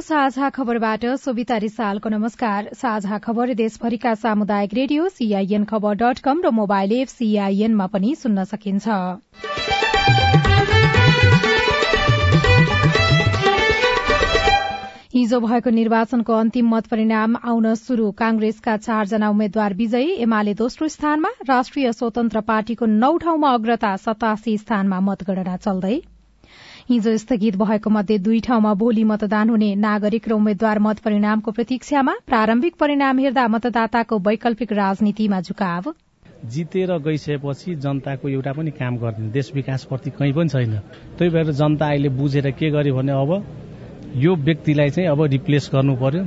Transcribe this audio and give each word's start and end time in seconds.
साझा 0.00 0.48
खबरबाट 0.50 1.04
सोभिता 1.18 1.56
रिसालको 1.58 2.08
नमस्कार। 2.08 2.68
साझा 2.74 3.18
खबर 3.18 3.52
देशभरिका 3.54 4.14
सामुदायिक 4.16 4.74
रेडियो 4.74 5.08
सीआईएन 5.10 5.64
खबर 5.64 5.94
डट 6.02 6.18
कम 6.20 6.40
र 6.44 6.50
मोबाइल 6.52 6.92
एप 6.94 7.08
सीआईएनमा 7.08 7.86
पनि 7.86 8.14
सुन्न 8.16 8.44
सकिन्छ। 8.44 8.88
हिजो 15.14 15.40
भएको 15.40 15.70
निर्वाचनको 15.70 16.32
अन्तिम 16.34 16.68
मत 16.74 16.86
परिणाम 16.86 17.36
आउन 17.44 17.74
शुरू 17.74 18.10
कांग्रेसका 18.18 18.76
चारजना 18.78 19.28
उम्मेद्वार 19.30 19.74
विजयी 19.74 20.14
एमाले 20.22 20.54
दोस्रो 20.54 20.88
स्थानमा 20.88 21.30
राष्ट्रिय 21.48 21.92
स्वतन्त्र 21.92 22.40
पार्टीको 22.48 22.86
नौ 22.86 23.16
ठाउँमा 23.18 23.50
अग्रता 23.54 23.94
सतासी 24.06 24.56
स्थानमा 24.58 25.00
मतगणना 25.10 25.56
चल्दै 25.58 26.00
हिजो 26.90 27.16
स्थगित 27.16 27.56
भएको 27.56 27.90
मध्ये 27.90 28.18
दुई 28.18 28.38
ठाउँमा 28.40 28.72
भोलि 28.74 29.02
मतदान 29.04 29.50
हुने 29.50 29.74
नागरिक 29.76 30.28
र 30.28 30.32
उम्मेद्वार 30.32 30.78
मत 30.78 30.98
परिणामको 31.00 31.50
प्रतीक्षामा 31.50 32.14
प्रारम्भिक 32.26 32.74
परिणाम 32.80 33.18
हेर्दा 33.18 33.46
मतदाताको 33.48 34.18
वैकल्पिक 34.18 34.72
राजनीतिमा 34.72 35.40
झुकाव। 35.40 35.92
जितेर 36.50 36.90
गइसकेपछि 36.98 37.74
जनताको 37.76 38.28
एउटा 38.28 38.52
पनि 38.52 38.70
काम 38.80 38.96
गर्ने 38.96 39.28
देश 39.30 39.52
विकासप्रति 39.54 40.10
कहीँ 40.18 40.32
पनि 40.32 40.48
छैन। 40.48 40.74
त्यही 41.18 41.30
भएर 41.30 41.52
जनता 41.52 41.86
अहिले 41.86 42.08
बुझेर 42.18 42.50
के 42.58 42.70
गर्यो 42.70 42.94
भने 42.96 43.12
अब 43.12 43.30
यो 44.16 44.34
व्यक्तिलाई 44.34 44.90
चाहिँ 44.90 45.08
अब 45.10 45.22
रिप्लेस 45.30 45.70
गर्नु 45.72 45.96
पर्यो। 46.02 46.24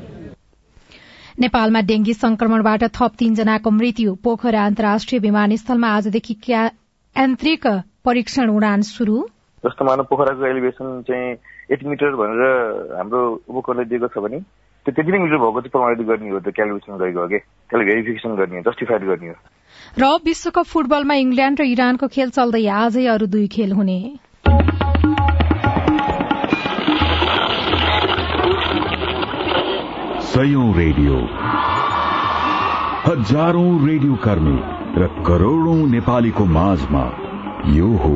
नेपालमा 1.40 1.82
डेंगी 1.82 2.14
संक्रमणबाट 2.14 2.84
थप 2.96 3.12
तीनजनाको 3.20 3.70
मृत्यु। 3.72 4.16
पोखरा 4.24 4.66
अन्तर्राष्ट्रिय 4.66 5.20
विमानस्थलमा 5.20 5.88
आजदेखि 5.98 6.36
यान्त्रिक 6.50 7.68
परीक्षण 8.06 8.50
उडान 8.50 8.82
शुरू 8.88 9.28
जस्तो 9.64 9.86
मानव 9.86 10.04
पोखराको 10.12 10.46
एलिभेसन 10.46 11.02
चाहिँ 11.08 11.36
एट 11.72 11.84
मिटर 11.88 12.16
भनेर 12.20 12.42
हाम्रो 13.00 13.20
उपकरणले 13.48 13.86
दिएको 13.88 14.08
छ 14.12 14.20
भने 14.26 14.40
त्यो 14.86 14.92
त्यति 14.92 15.12
नै 15.12 15.20
मिटर 15.24 15.38
भएको 15.40 15.62
चाहिँ 15.62 15.72
प्रमाणित 15.72 16.02
गर्ने 16.08 16.30
हो 16.30 16.40
त्यो 16.44 16.52
क्यालकुलेसन 16.52 16.98
गरेको 17.00 17.20
हो 17.22 17.28
कि? 17.28 17.40
त्यसलाई 17.72 17.88
भेरिफिकेसन 17.88 18.36
गर्ने 18.36 18.58
हो 18.60 18.64
जस्टिफाइड 18.68 19.02
गर्ने 19.08 19.28
हो। 19.32 19.36
र 20.00 20.04
विश्वकप 20.26 20.66
फुटबलमा 20.68 21.16
इङ्ल्याण्ड 21.16 21.62
र 21.62 21.64
इरानको 21.72 22.08
खेल 22.12 22.30
चल्दै 22.36 22.64
आजै 22.68 23.06
अरू 23.16 23.26
दुई 23.32 23.48
खेल 23.56 23.72
हुने। 23.72 24.00
सयौं 30.28 30.70
रेडियो। 30.76 31.16
हजारौं 33.08 33.72
रेडियो 33.88 34.16
कर्मी 34.28 34.58
र 35.00 35.08
करोड़ौं 35.28 35.80
नेपालीको 35.92 36.46
माझमा 36.58 37.04
यो 37.78 37.90
हो 38.04 38.16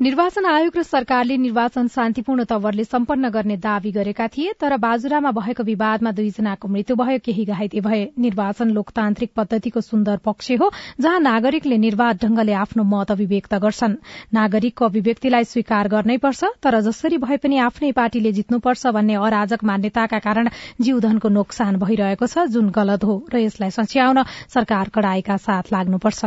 निर्वाचन 0.00 0.46
आयोग 0.46 0.76
र 0.76 0.82
सरकारले 0.82 1.36
निर्वाचन 1.36 1.86
शान्तिपूर्ण 1.92 2.44
तवरले 2.48 2.84
सम्पन्न 2.84 3.28
गर्ने 3.30 3.56
दावी 3.60 3.90
गरेका 3.92 4.26
थिए 4.32 4.52
तर 4.56 4.76
बाजुरामा 4.80 5.30
भएको 5.30 5.62
विवादमा 5.62 6.10
दुईजनाको 6.16 6.68
मृत्यु 6.68 6.96
भयो 6.96 7.18
केही 7.20 7.44
घाइते 7.44 7.80
भए। 7.84 8.16
निर्वाचन 8.16 8.70
लोकतान्त्रिक 8.72 9.30
पद्धतिको 9.36 9.80
सुन्दर 9.80 10.16
पक्ष 10.24 10.50
हो 10.56 10.70
जहाँ 11.00 11.20
नागरिकले 11.20 11.76
निर्वाध 11.76 12.16
ढंगले 12.22 12.52
आफ्नो 12.64 12.84
मत 12.92 13.10
अभिव्यक्त 13.12 13.54
गर्छन्। 13.60 13.96
नागरिकको 14.32 14.84
अभिव्यक्तिलाई 14.86 15.44
स्वीकार 15.44 15.88
गर्नैपर्छ 15.92 16.44
तर 16.64 16.80
जसरी 16.80 17.18
भए 17.20 17.36
पनि 17.36 17.58
आफ्नै 17.60 17.92
पार्टीले 17.92 18.32
जित्नुपर्छ 18.32 18.86
भन्ने 18.96 19.20
अराजक 19.20 19.64
मान्यताका 19.64 20.18
कारण 20.24 20.48
जीवधनको 20.80 21.28
नोक्सान 21.28 21.76
भइरहेको 21.76 22.26
छ 22.26 22.48
जुन 22.48 22.72
गलत 22.72 23.04
हो 23.04 23.20
र 23.28 23.44
यसलाई 23.44 23.76
सच्याउन 23.76 24.24
सरकार 24.48 24.96
कड़ाईका 24.96 25.36
साथ 25.44 25.72
लाग्नुपर्छ। 25.76 26.20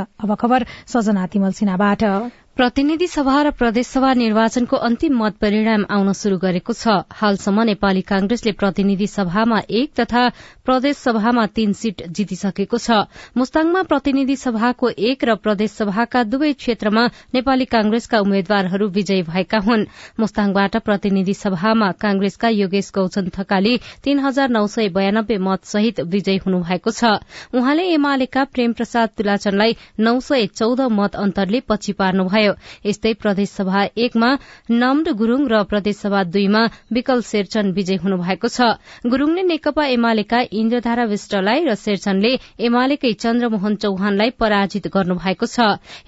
प्रतिनिधि 2.57 3.05
सभा 3.07 3.41
र 3.41 3.51
प्रदेशसभा 3.51 4.13
निर्वाचनको 4.13 4.77
अन्तिम 4.77 5.17
मत 5.17 5.37
परिणाम 5.41 5.85
आउन 5.89 6.11
शुरू 6.13 6.37
गरेको 6.37 6.73
छ। 6.73 7.01
हालसम्म 7.11 7.61
नेपाली 7.65 8.01
कांग्रेसले 8.05 8.51
प्रतिनिधि 8.53 9.07
सभामा 9.09 9.59
एक 9.69 9.89
तथा 9.99 10.21
प्रदेश 10.61 10.97
सभामा 10.97 11.45
तीन 11.49 11.73
सीट 11.73 12.03
जितिसकेको 12.13 12.77
छ। 12.77 13.09
मुस्ताङमा 13.33 13.81
प्रतिनिधि 13.89 14.35
सभाको 14.37 14.89
एक 14.89 15.23
र 15.23 15.35
प्रदेश 15.41 15.71
सभाका 15.73 16.23
दुवै 16.29 16.51
क्षेत्रमा 16.53 17.07
नेपाली 17.33 17.65
कांग्रेसका 17.65 18.19
उम्मेद्वारहरू 18.21 18.87
विजयी 18.91 19.23
भएका 19.33 19.59
हुन्। 19.65 19.87
मुस्ताङबाट 20.19 20.77
प्रतिनिधि 20.85 21.33
सभामा 21.33 21.91
कांग्रेसका 21.97 22.49
योगेश 22.51 22.91
गौचन 22.93 23.33
थकाली 23.33 23.73
तीन 24.03 24.19
हजार 24.19 24.49
नौ 24.51 24.65
सय 24.67 24.93
बयानब्बे 24.93 25.37
मत 25.41 25.65
सहित 25.65 26.05
विजयी 26.05 26.37
हुनुभएको 26.45 26.91
छ। 26.91 27.17
उहाँले 27.49 27.89
एमालेका 27.97 28.43
प्रेम 28.53 28.77
प्रसाद 28.77 29.09
तुलाचनलाई 29.17 29.75
नौ 29.99 30.19
सय 30.21 30.47
चौध 30.53 30.81
मत 30.93 31.15
अन्तरले 31.17 31.65
पछि 31.65 31.97
पार्नुभयो। 31.97 32.42
भयो। 32.43 32.53
यस्तै 32.85 33.13
प्रदेशसभा 33.23 33.81
एकमा 33.97 34.29
नम्ड 34.71 35.07
गुरूङ 35.15 35.41
र 35.47 35.63
प्रदेशसभा 35.63 36.23
दुईमा 36.29 36.63
विकल 36.91 37.19
शेरचन 37.23 37.71
विजय 37.71 37.97
हुनुभएको 38.03 38.47
छ। 38.47 38.59
गुरूङले 39.07 39.43
नेकपा 39.43 39.83
एमालेका 39.87 40.39
इन्द्रधारा 40.51 41.03
विष्टलाई 41.05 41.59
र 41.63 41.75
शेरचनले 41.75 42.31
एमालेकै 42.59 43.13
चन्द्रमोहन 43.23 43.75
चौहानलाई 43.75 44.29
पराजित 44.35 44.87
गर्नुभएको 44.95 45.45
छ। 45.47 45.57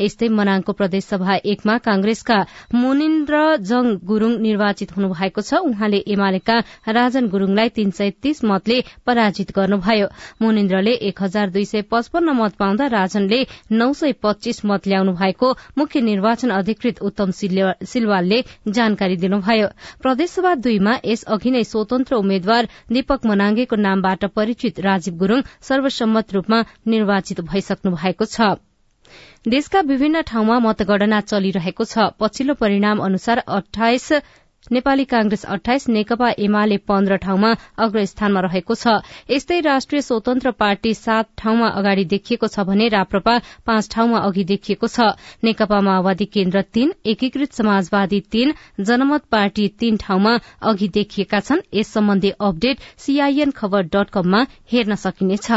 यस्तै 0.01 0.27
मनाङको 0.29 0.71
प्रदेशसभा 0.73 1.33
एकमा 1.45 1.75
कांग्रेसका 1.87 2.37
मुनिन्द्र 2.75 3.35
जङ 3.63 3.83
गुरूङ 4.03 4.33
निर्वाचित 4.41 4.89
हुनुभएको 4.97 5.41
छ। 5.41 5.51
उहाँले 5.65 5.99
एमालेका 6.07 6.55
राजन 6.89 7.23
गुरूङलाई 7.27 7.69
तीन 7.69 7.89
सय 7.91 8.09
तीस 8.21 8.43
मतले 8.43 8.77
पराजित 9.05 9.51
गर्नुभयो। 9.55 10.07
मुनिन्द्रले 10.41 10.93
एक 11.09 11.21
हजार 11.21 11.49
दुई 11.49 11.65
सय 11.65 11.81
पचपन्न 11.91 12.29
मत 12.35 12.53
पाउँदा 12.59 12.85
राजनले 12.87 13.39
नौ 13.71 13.91
सय 13.93 14.13
पच्चीस 14.23 14.65
मत 14.65 14.87
ल्याउनु 14.87 15.13
भएको 15.13 15.47
मुख्य 15.77 16.01
निर्वाचन 16.01 16.24
अधिकृत 16.27 17.01
उत्तम 17.01 17.31
सिलवालले 17.31 18.43
जानकारी 18.69 19.15
दिनुभयो। 19.17 19.67
प्रदेशसभा 20.01 20.53
दुईमा 20.65 20.93
यस 21.05 21.23
अघि 21.35 21.51
नै 21.51 21.63
स्वतन्त्र 21.63 22.15
उम्मेद्वार 22.15 22.67
दीपक 22.91 23.25
मनाङ्गेको 23.25 23.75
नामबाट 23.75 24.25
परिचित 24.35 24.79
राजीव 24.79 25.17
गुरूङ 25.17 25.41
सर्वसम्मत 25.61 26.33
रूपमा 26.33 26.63
निर्वाचित 26.87 27.41
भइसक्नु 27.51 27.91
भएको 27.95 28.25
छ। 28.25 28.55
देशका 29.47 29.79
विभिन्न 29.81 30.21
ठाउँमा 30.21 30.57
मतगणना 30.59 31.19
चलिरहेको 31.21 31.83
छ। 31.85 32.09
पछिल्लो 32.19 32.53
परिणाम 32.57 32.99
अनुसार 33.05 33.37
अठाइस 33.37 34.11
नेपाली 34.71 35.03
कांग्रेस 35.05 35.45
अठाइस 35.45 35.87
नेकपा 35.89 36.29
एमाले 36.39 36.77
पन्ध्र 36.87 37.15
ठाउँमा 37.17 37.51
अग्रस्थानमा 37.77 38.41
रहेको 38.41 38.75
छ। 38.75 38.95
यस्तै 39.29 39.59
राष्ट्रिय 39.61 40.01
स्वतन्त्र 40.01 40.51
पार्टी 40.51 40.93
सात 40.95 41.29
ठाउँमा 41.37 41.67
अगाडि 41.75 42.05
देखिएको 42.05 42.47
छ 42.47 42.65
भने 42.65 42.87
राप्रपा 42.89 43.37
पाँच 43.65 43.89
ठाउँमा 43.91 44.19
अघि 44.21 44.43
देखिएको 44.45 44.87
छ। 44.87 45.13
नेकपा 45.43 45.81
माओवादी 45.81 46.25
केन्द्र 46.33 46.61
तीन 46.73 46.93
एकीकृत 47.05 47.53
समाजवादी 47.53 48.19
तीन 48.31 48.53
जनमत 48.81 49.29
पार्टी 49.31 49.67
तीन 49.79 49.97
ठाउँमा 49.97 50.37
अघि 50.63 50.87
देखिएका 50.93 51.39
छन्। 51.41 51.65
यस 51.73 51.93
सम्बन्धी 51.93 52.29
अपडेट 52.41 52.79
सीआईएन 52.97 53.51
खबर 53.53 53.89
डट 53.93 54.09
कममा 54.09 54.45
हेर्न 54.71 54.95
सकिनेछ। 54.97 55.51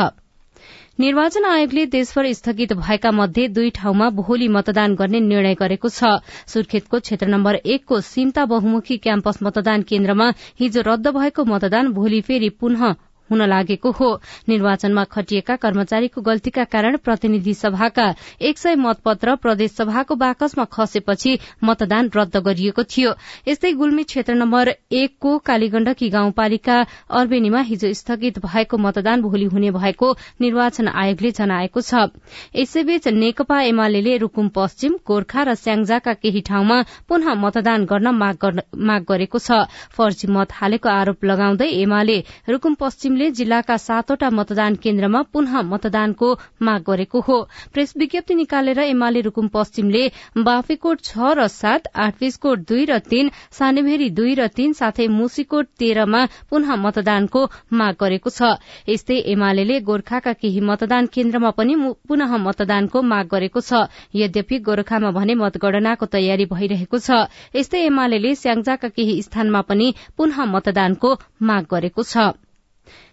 निर्वाचन 0.98 1.44
आयोगले 1.44 1.84
देशभर 1.86 2.26
स्थगित 2.32 2.72
भएका 2.72 3.10
मध्ये 3.10 3.46
दुई 3.48 3.68
ठाउँमा 3.70 4.08
भोलि 4.10 4.48
मतदान 4.48 4.94
गर्ने 4.94 5.20
निर्णय 5.22 5.54
गरेको 5.54 5.88
छ। 5.90 6.10
सुर्खेतको 6.46 6.98
क्षेत्र 7.00 7.26
नम्बर 7.28 7.54
एकको 7.66 8.00
सिन्ता 8.02 8.44
बहुमुखी 8.52 8.96
क्याम्पस 8.98 9.38
मतदान 9.42 9.82
केन्द्रमा 9.86 10.28
हिजो 10.60 10.82
रद्द 10.86 11.08
भएको 11.16 11.44
मतदान 11.44 11.92
भोलि 11.94 12.20
फेरि 12.20 12.48
पुनः 12.58 12.94
हुन 13.30 13.42
लागेको 13.44 13.90
हो। 13.90 14.08
निर्वाचनमा 14.48 15.04
खटिएका 15.06 15.56
कर्मचारीको 15.58 16.20
गल्तीका 16.22 16.64
कारण 16.66 16.96
प्रतिनिधि 16.98 17.54
सभाका 17.54 18.06
एक 18.40 18.58
सय 18.58 18.74
मतपत्र 18.76 19.34
प्रदेश 19.36 19.70
सभाको 19.72 20.14
बाकसमा 20.16 20.64
खसेपछि 20.72 21.38
मतदान 21.64 22.10
रद्द 22.16 22.36
गरिएको 22.46 22.82
थियो। 22.86 23.12
यस्तै 23.48 23.72
गुल्मी 23.74 24.02
क्षेत्र 24.04 24.34
नम्बर 24.34 24.72
एकको 24.94 25.36
कालीगण्डकी 25.40 26.08
गाउँपालिका 26.10 26.76
अर्बेनीमा 27.12 27.60
हिजो 27.62 27.92
स्थगित 27.94 28.38
भएको 28.40 28.76
मतदान 28.78 29.22
भोलि 29.22 29.44
हुने 29.46 29.70
भएको 29.72 30.12
निर्वाचन 30.40 30.88
आयोगले 30.88 31.30
जनाएको 31.32 31.80
छ। 31.80 32.08
यसैबीच 32.56 33.08
नेकपा 33.14 33.60
एमाले 33.62 34.16
रूकुम 34.18 34.48
पश्चिम 34.54 34.92
गोर्खा 35.06 35.42
र 35.42 35.54
स्याङ्जाका 35.54 36.12
केही 36.14 36.40
ठाउँमा 36.40 36.78
पुनः 37.08 37.34
मतदान 37.36 37.84
गर्न 37.84 38.08
माग 38.14 39.04
गरेको 39.08 39.38
छ। 39.38 39.66
फर्जी 39.90 40.28
मत 40.28 40.52
हालेको 40.52 40.88
आरोप 40.88 41.24
लगाउँदै 41.24 41.68
एमाले 41.78 42.18
रूकुम 42.48 42.74
पश्चिमले 43.18 43.34
जिल्लाका 43.34 43.76
सातवटा 43.78 44.28
मतदान 44.30 44.74
केन्द्रमा 44.78 45.20
पुनः 45.34 45.62
मतदानको 45.66 46.28
माग 46.62 46.82
गरेको 46.86 47.20
हो। 47.20 47.38
प्रेस 47.74 47.92
विज्ञप्ति 47.98 48.34
निकालेर 48.34 48.78
एमाले 48.80 49.20
रूकुम 49.26 49.48
पश्चिमले 49.50 50.02
बाफीकोट 50.38 51.02
छ 51.02 51.34
र 51.34 51.46
सात 51.50 51.90
आठबीसकोट 51.98 52.58
दुई 52.62 52.84
र 52.86 52.98
तीन 53.02 53.30
सानेभेरी 53.50 54.08
दुई 54.14 54.34
र 54.38 54.46
तीन 54.54 54.72
साथै 54.72 55.06
मुसीकोट 55.10 55.66
तेह्रमा 55.78 56.22
पुनः 56.46 56.76
मतदानको 56.78 57.42
माग 57.74 57.94
गरेको 57.98 58.30
छ। 58.30 58.54
यस्तै 58.86 59.18
एमाले 59.34 59.80
गोर्खाका 59.82 60.32
केही 60.38 60.60
मतदान 60.62 61.10
केन्द्रमा 61.10 61.50
पनि 61.58 61.74
पुनः 62.06 62.36
मतदानको 62.38 63.02
माग 63.04 63.26
गरेको 63.34 63.60
छ। 63.60 63.90
यद्यपि 64.14 64.58
गोर्खामा 64.62 65.10
भने 65.10 65.34
मतगणनाको 65.34 66.06
तयारी 66.06 66.46
भइरहेको 66.54 66.98
छ। 67.02 67.26
यस्तै 67.54 67.82
एमाले 67.90 68.34
स्याङ्जाका 68.36 68.88
केही 68.94 69.22
स्थानमा 69.22 69.60
पनि 69.66 69.94
पुनः 70.16 70.44
मतदानको 70.54 71.16
माग 71.42 71.66
गरेको 71.70 72.02
छ। 72.04 72.38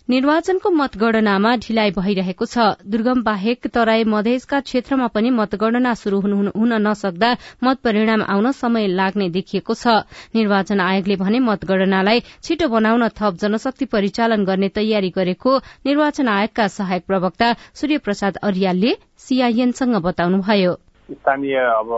निर्वाचनको 0.10 0.70
मतगणनामा 0.70 1.52
ढिलाइ 1.58 1.92
भइरहेको 1.92 2.46
छ। 2.46 2.66
दुर्गम 2.86 3.22
बाहेक 3.26 3.68
तराई 3.74 4.04
मधेसका 4.06 4.60
क्षेत्रमा 4.62 5.08
पनि 5.10 5.30
मतगणना 5.34 5.94
शुरू 5.98 6.20
हुन 6.22 6.74
नसक्दा 6.82 7.30
मत 7.64 7.78
परिणाम 7.84 8.22
आउन 8.24 8.52
समय 8.54 8.88
लाग्ने 8.94 9.30
देखिएको 9.34 9.74
छ। 9.74 10.06
निर्वाचन 10.36 10.80
आयोगले 10.80 11.16
भने 11.18 11.40
मतगणनालाई 11.42 12.20
छिटो 12.44 12.68
बनाउन 12.70 13.08
थप 13.18 13.34
जनशक्ति 13.42 13.86
परिचालन 13.90 14.46
गर्ने 14.46 14.70
तयारी 14.78 15.10
गरेको 15.10 15.58
निर्वाचन 15.86 16.28
आयोगका 16.30 16.68
सहायक 16.70 17.06
प्रवक्ता 17.08 17.52
सूर्य 17.74 17.98
प्रसाद 18.06 18.38
अरियालले 18.46 18.96
सीआईएनसँग 19.26 19.96
बताउनुभयो। 20.06 20.74
स्थानीय 21.10 21.58
अब 21.74 21.90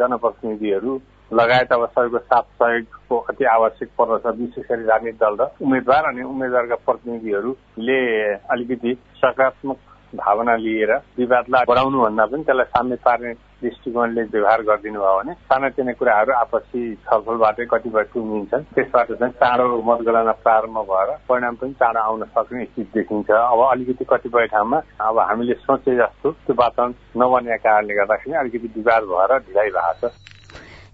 जनप्रतिनिधिहरू 0.00 1.00
लगायत 1.32 1.72
अब 1.72 1.86
सबैको 1.88 2.18
साथ 2.18 2.42
सहयोगको 2.62 3.18
अति 3.30 3.44
आवश्यक 3.56 3.88
पर्दछ 3.98 4.26
विशेष 4.38 4.64
गरी 4.70 4.84
राजनीतिक 4.86 5.20
दल 5.20 5.36
र 5.40 5.50
उम्मेद्वार 5.62 6.04
अनि 6.08 6.22
उम्मेद्वारका 6.32 6.76
प्रतिनिधिहरूले 6.86 8.00
अलिकति 8.54 8.94
सकारात्मक 9.22 9.78
भावना 10.10 10.54
लिएर 10.56 10.92
विवादलाई 11.18 11.64
बढाउनु 11.68 11.98
भन्दा 12.02 12.24
पनि 12.26 12.42
त्यसलाई 12.44 12.66
सामने 12.74 12.96
पार्ने 13.04 13.32
दृष्टिकोणले 13.62 14.22
व्यवहार 14.32 14.62
गरिदिनु 14.66 15.00
भयो 15.00 15.18
भने 15.18 15.32
सानातिना 15.46 15.92
कुराहरू 16.00 16.32
आपसी 16.34 16.80
छलफलबाटै 17.06 17.66
कतिपय 17.70 18.04
टुङ्गिन्छन्। 18.14 18.64
त्यसबाट 18.74 19.12
चाहिँ 19.12 19.32
चाँडो 19.38 19.82
मतगणना 19.86 20.32
प्रारम्भ 20.42 20.78
भएर 20.90 21.10
परिणाम 21.28 21.54
पनि 21.62 21.72
चाँडो 21.78 22.00
आउन 22.00 22.24
सक्ने 22.34 22.64
स्थिति 22.64 22.90
देखिन्छ। 22.94 23.30
अब 23.30 23.60
अलिकति 23.70 24.04
कतिपय 24.10 24.46
ठाउँमा 24.50 24.78
अब 25.06 25.18
हामीले 25.30 25.54
सोचे 25.62 25.94
जस्तो 26.02 26.30
त्यो 26.30 26.54
वातावरण 26.58 26.92
नबनेका 27.22 27.62
कारणले 27.62 27.94
गर्दाखेरि 27.94 28.34
अलिकति 28.42 28.68
विवाद 28.76 29.02
भएर 29.14 29.38
ढिलाइ 29.46 29.70
भएको 29.78 30.08
छ। 30.08 30.12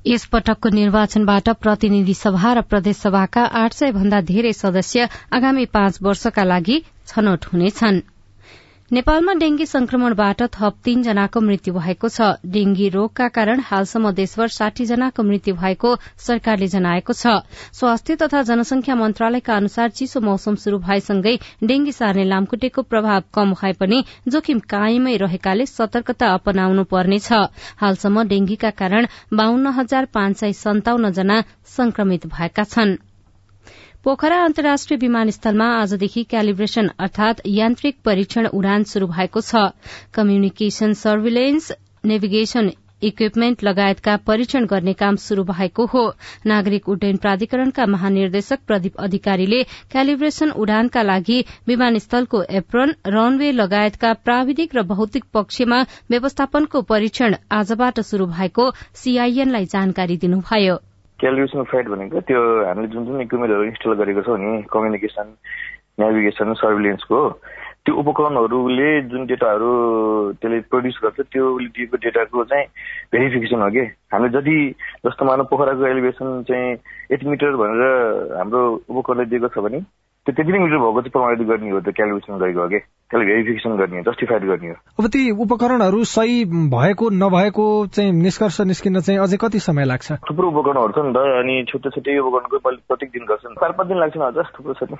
यस 0.07 0.25
पटकको 0.27 0.71
निर्वाचनबाट 0.71 1.49
प्रतिनिधि 1.61 2.15
सभा 2.15 2.53
र 2.53 2.61
प्रदेश 2.71 2.97
सभाका 2.99 3.45
आठ 3.61 3.73
सय 3.73 3.93
भन्दा 3.93 4.21
धेरै 4.27 4.53
सदस्य 4.57 5.09
आगामी 5.33 5.65
पाँच 5.73 5.99
वर्षका 6.03 6.45
लागि 6.45 6.83
छनौट 7.07 7.45
हुनेछन्। 7.53 8.01
नेपालमा 8.93 9.33
डेंगी 9.35 9.65
संक्रमणबाट 9.67 10.43
थप 10.55 10.75
तीन 10.85 11.03
जनाको 11.03 11.41
मृत्यु 11.41 11.73
भएको 11.75 12.09
छ। 12.09 12.27
डेंगी 12.47 12.89
रोगका 12.89 13.27
कारण 13.29 13.61
हालसम्म 13.61 14.11
देशभर 14.15 14.49
साठी 14.49 14.85
जनाको 14.87 15.23
मृत्यु 15.23 15.55
भएको 15.55 15.95
सरकारले 16.27 16.69
जनाएको 16.75 17.13
छ। 17.13 17.33
स्वास्थ्य 17.75 18.17
तथा 18.17 18.43
जनसंख्या 18.43 18.95
मन्त्रालयका 18.95 19.57
अनुसार 19.57 19.91
चिसो 19.91 20.21
मौसम 20.21 20.55
शुरू 20.57 20.79
भएसँगै 20.79 21.35
डेंगी 21.65 21.93
सार्ने 21.93 22.25
लामखुट्टेको 22.25 22.83
प्रभाव 22.85 23.25
कम 23.35 23.55
भए 23.55 23.73
पनि 23.81 24.03
जोखिम 24.29 24.59
कायमै 24.71 25.17
रहेकाले 25.17 25.67
सतर्कता 25.67 26.31
अपनाउनु 26.35 26.85
पर्नेछ। 26.87 27.33
हालसम्म 27.83 28.27
डेंगीका 28.29 28.71
कारण 28.71 29.11
बाहन्न 29.35 29.75
हजार 29.81 30.05
पाँच 30.15 30.39
सय 30.39 30.53
सन्ताउन्न 30.63 31.13
जना 31.13 31.43
संक्रमित 31.75 32.27
भएका 32.29 32.65
छनृ। 32.67 32.97
पोखरा 34.07 34.37
अन्तर्राष्ट्रिय 34.45 34.99
विमानस्थलमा 34.99 35.67
आजदेखि 35.77 36.23
क्यालिब्रेशन 36.25 36.89
अर्थात 36.99 37.41
यान्त्रिक 37.47 37.97
परीक्षण 38.05 38.47
उडान 38.49 38.85
शुरू 38.85 39.07
भएको 39.09 39.41
छ। 39.41 39.63
कम्युनिकेशन 40.15 40.93
सर्भिलेन्स 40.93 41.73
नेभिगेशन 42.05 42.71
इक्विपमेन्ट 43.03 43.65
लगायतका 43.65 44.17
परीक्षण 44.27 44.67
गर्ने 44.67 44.93
काम 45.03 45.17
शुरू 45.25 45.45
भएको 45.51 45.87
हो। 45.87 46.05
नागरिक 46.47 46.89
उड्डयन 46.89 47.17
प्राधिकरणका 47.19 47.87
महानिर्देशक 47.89 48.65
प्रदीप 48.67 49.03
अधिकारीले 49.03 49.63
क्यालिब्रेशन 49.91 50.51
उडानका 50.57 51.03
लागि 51.03 51.45
विमानस्थलको 51.67 52.43
एप्रोन 52.63 52.95
रनवे 53.11 53.53
लगायतका 53.59 54.13
प्राविधिक 54.25 54.77
र 54.77 54.83
भौतिक 54.95 55.25
पक्षमा 55.35 55.85
व्यवस्थापनको 56.11 56.83
परीक्षण 56.89 57.43
आजबाट 57.53 58.01
शुरू 58.07 58.27
भएको 58.35 58.73
सीआईएनलाई 59.03 59.67
जानकारी 59.73 60.17
दिनुभयो। 60.19 60.79
क्यालकुलेसन 61.21 61.63
फ्लाइट 61.63 61.89
भनेको 61.89 62.21
त्यो 62.21 62.41
हामीले 62.65 62.89
जुन 62.89 63.05
जुन 63.07 63.21
इक्विपमेन्टहरू 63.21 63.65
इन्स्टल 63.65 63.93
गरेको 63.95 64.23
छौँ 64.23 64.39
नि 64.39 64.63
कम्युनिकेसन 64.73 65.35
नेभिगेसन 65.99 66.53
सर्भिलेन्सको 66.55 67.21
त्यो 67.87 67.95
उपकरणहरूले 67.95 68.91
जुन 69.03 69.27
डेटाहरू 69.27 69.71
त्यसले 70.33 70.61
प्रड्युस 70.71 70.99
गर्छ 71.03 71.21
त्यो 71.33 71.45
दिएको 71.59 71.97
डेटाको 71.97 72.45
चाहिँ 72.45 72.67
भेरिफिकेसन 73.13 73.63
हो 73.63 73.71
कि? 73.71 73.85
हामीले 74.13 74.29
जति 74.29 74.57
जस्तो 75.07 75.25
मानव 75.25 75.45
पोखराको 75.45 75.87
एलिभेसन 75.87 76.43
चाहिँ 76.43 76.77
एट 77.11 77.25
मिटर 77.25 77.57
भनेर 77.57 78.37
हाम्रो 78.37 78.61
उपकरणले 78.89 79.25
दिएको 79.25 79.49
छ 79.49 79.65
भने 79.65 79.81
त्यो 80.27 80.35
त्यति 80.35 80.53
नै 80.53 80.59
मिटर 80.59 80.79
भएको 80.79 81.01
चाहिँ 81.01 81.11
प्रमाणित 81.11 81.49
गर्ने 81.49 81.71
हो 81.71 81.81
त्यो 81.81 81.93
क्यालकुलेसन 81.93 82.39
गरेको 82.39 82.61
हो 82.61 82.69
कि? 82.69 82.79
त्यसलाई 82.79 83.27
भेरिफिकेसन 83.27 83.77
गर्ने 83.77 83.97
हो 83.97 84.03
जस्टिफाइड 84.03 84.43
गर्ने 84.45 84.69
हो। 84.69 84.75
अब 84.99 85.07
ती 85.07 85.31
उपकरणहरू 85.31 86.05
सही 86.05 86.45
भएको 86.75 87.11
नभएको 87.11 87.67
चाहिँ 87.87 88.13
निष्कर्ष 88.13 88.61
निस्किन 88.61 89.01
चाहिँ 89.01 89.21
अझै 89.21 89.37
कति 89.37 89.59
समय 89.59 89.85
लाग्छ? 89.85 90.13
थुप्रो 90.13 90.51
उपकरणहरू 90.51 90.93
छ 90.93 90.99
नि 91.07 91.13
त 91.15 91.17
अनि 91.17 91.55
छुट्टै 91.69 91.91
छुट्टै 91.95 92.19
उपकरणको 92.19 92.59
प्रत्येक 92.59 93.11
दिन 93.11 93.25
गर्छ 93.31 93.43
चार 93.47 93.73
पाँच 93.73 93.89
दिन 93.89 93.99
लाग्छ 93.99 94.17
हजुर 94.17 94.45
थुप्रो 94.59 94.75
छ 94.75 94.91
नि। 94.91 94.99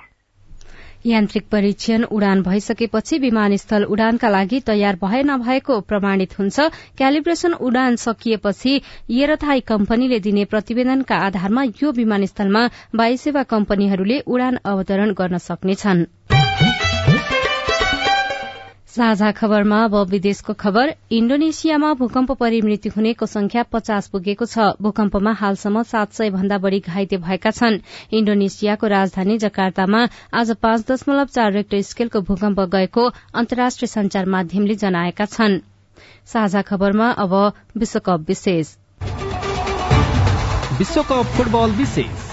यान्त्रिक 1.05 1.45
परीक्षण 1.51 2.03
उडान 2.11 2.41
भइसकेपछि 2.41 3.17
विमानस्थल 3.17 3.83
उडानका 3.83 4.29
लागि 4.29 4.59
तयार 4.67 4.95
भए 5.01 5.21
नभएको 5.23 5.79
प्रमाणित 5.81 6.37
हुन्छ। 6.39 6.59
क्यालिब्रेशन 6.97 7.53
उडान 7.53 7.95
सकिएपछि 7.95 8.81
येरथाई 9.09 9.59
कम्पनीले 9.67 10.19
दिने 10.19 10.45
प्रतिवेदनका 10.45 11.15
आधारमा 11.27 11.63
यो 11.83 11.91
विमानस्थलमा 11.91 12.65
वायुसेवा 12.95 13.43
कम्पनीहरूले 13.43 14.19
उडान 14.27 14.57
अवतरण 14.65 15.13
गर्न 15.13 15.37
सक्नेछन्। 15.37 16.05
साझा 18.97 19.31
खबरमा 19.31 19.79
अब 19.83 19.95
विदेशको 20.09 20.53
खबर। 20.53 20.93
इण्डोनेसियामा 21.11 21.93
भूकम्प 21.93 22.31
परि 22.33 22.61
मृत्यु 22.61 22.91
हुनेको 22.95 23.25
संख्या 23.25 23.63
पचास 23.63 24.07
पुगेको 24.07 24.45
छ। 24.45 24.73
भूकम्पमा 24.81 25.33
हालसम्म 25.33 25.83
सात 25.83 26.13
सय 26.13 26.29
भन्दा 26.29 26.57
बढ़ी 26.57 26.79
घाइते 26.81 27.17
भएका 27.17 27.51
छन्। 27.51 27.77
इण्डोनेसियाको 28.11 28.87
राजधानी 28.87 29.37
जकार्तामा 29.37 30.01
आज 30.33 30.51
पाँच 30.57 30.85
दशमलव 30.89 31.25
चार 31.29 31.51
रेक्टर 31.53 31.81
स्केलको 31.81 32.21
भूकम्प 32.21 32.59
गएको 32.73 33.03
अन्तर्राष्ट्रिय 33.35 33.87
संचार 33.87 34.25
माध्यमले 34.27 34.75
जनाएका 34.75 35.25
छन्। 35.27 35.59
साझा 36.25 36.61
खबरमा 36.61 37.09
अब 37.17 37.35
विश्वकप 37.77 38.25
विशेष। 38.27 38.75
विश्वकप 40.79 41.35
फुटबल 41.37 41.77
विशेष। 41.77 42.26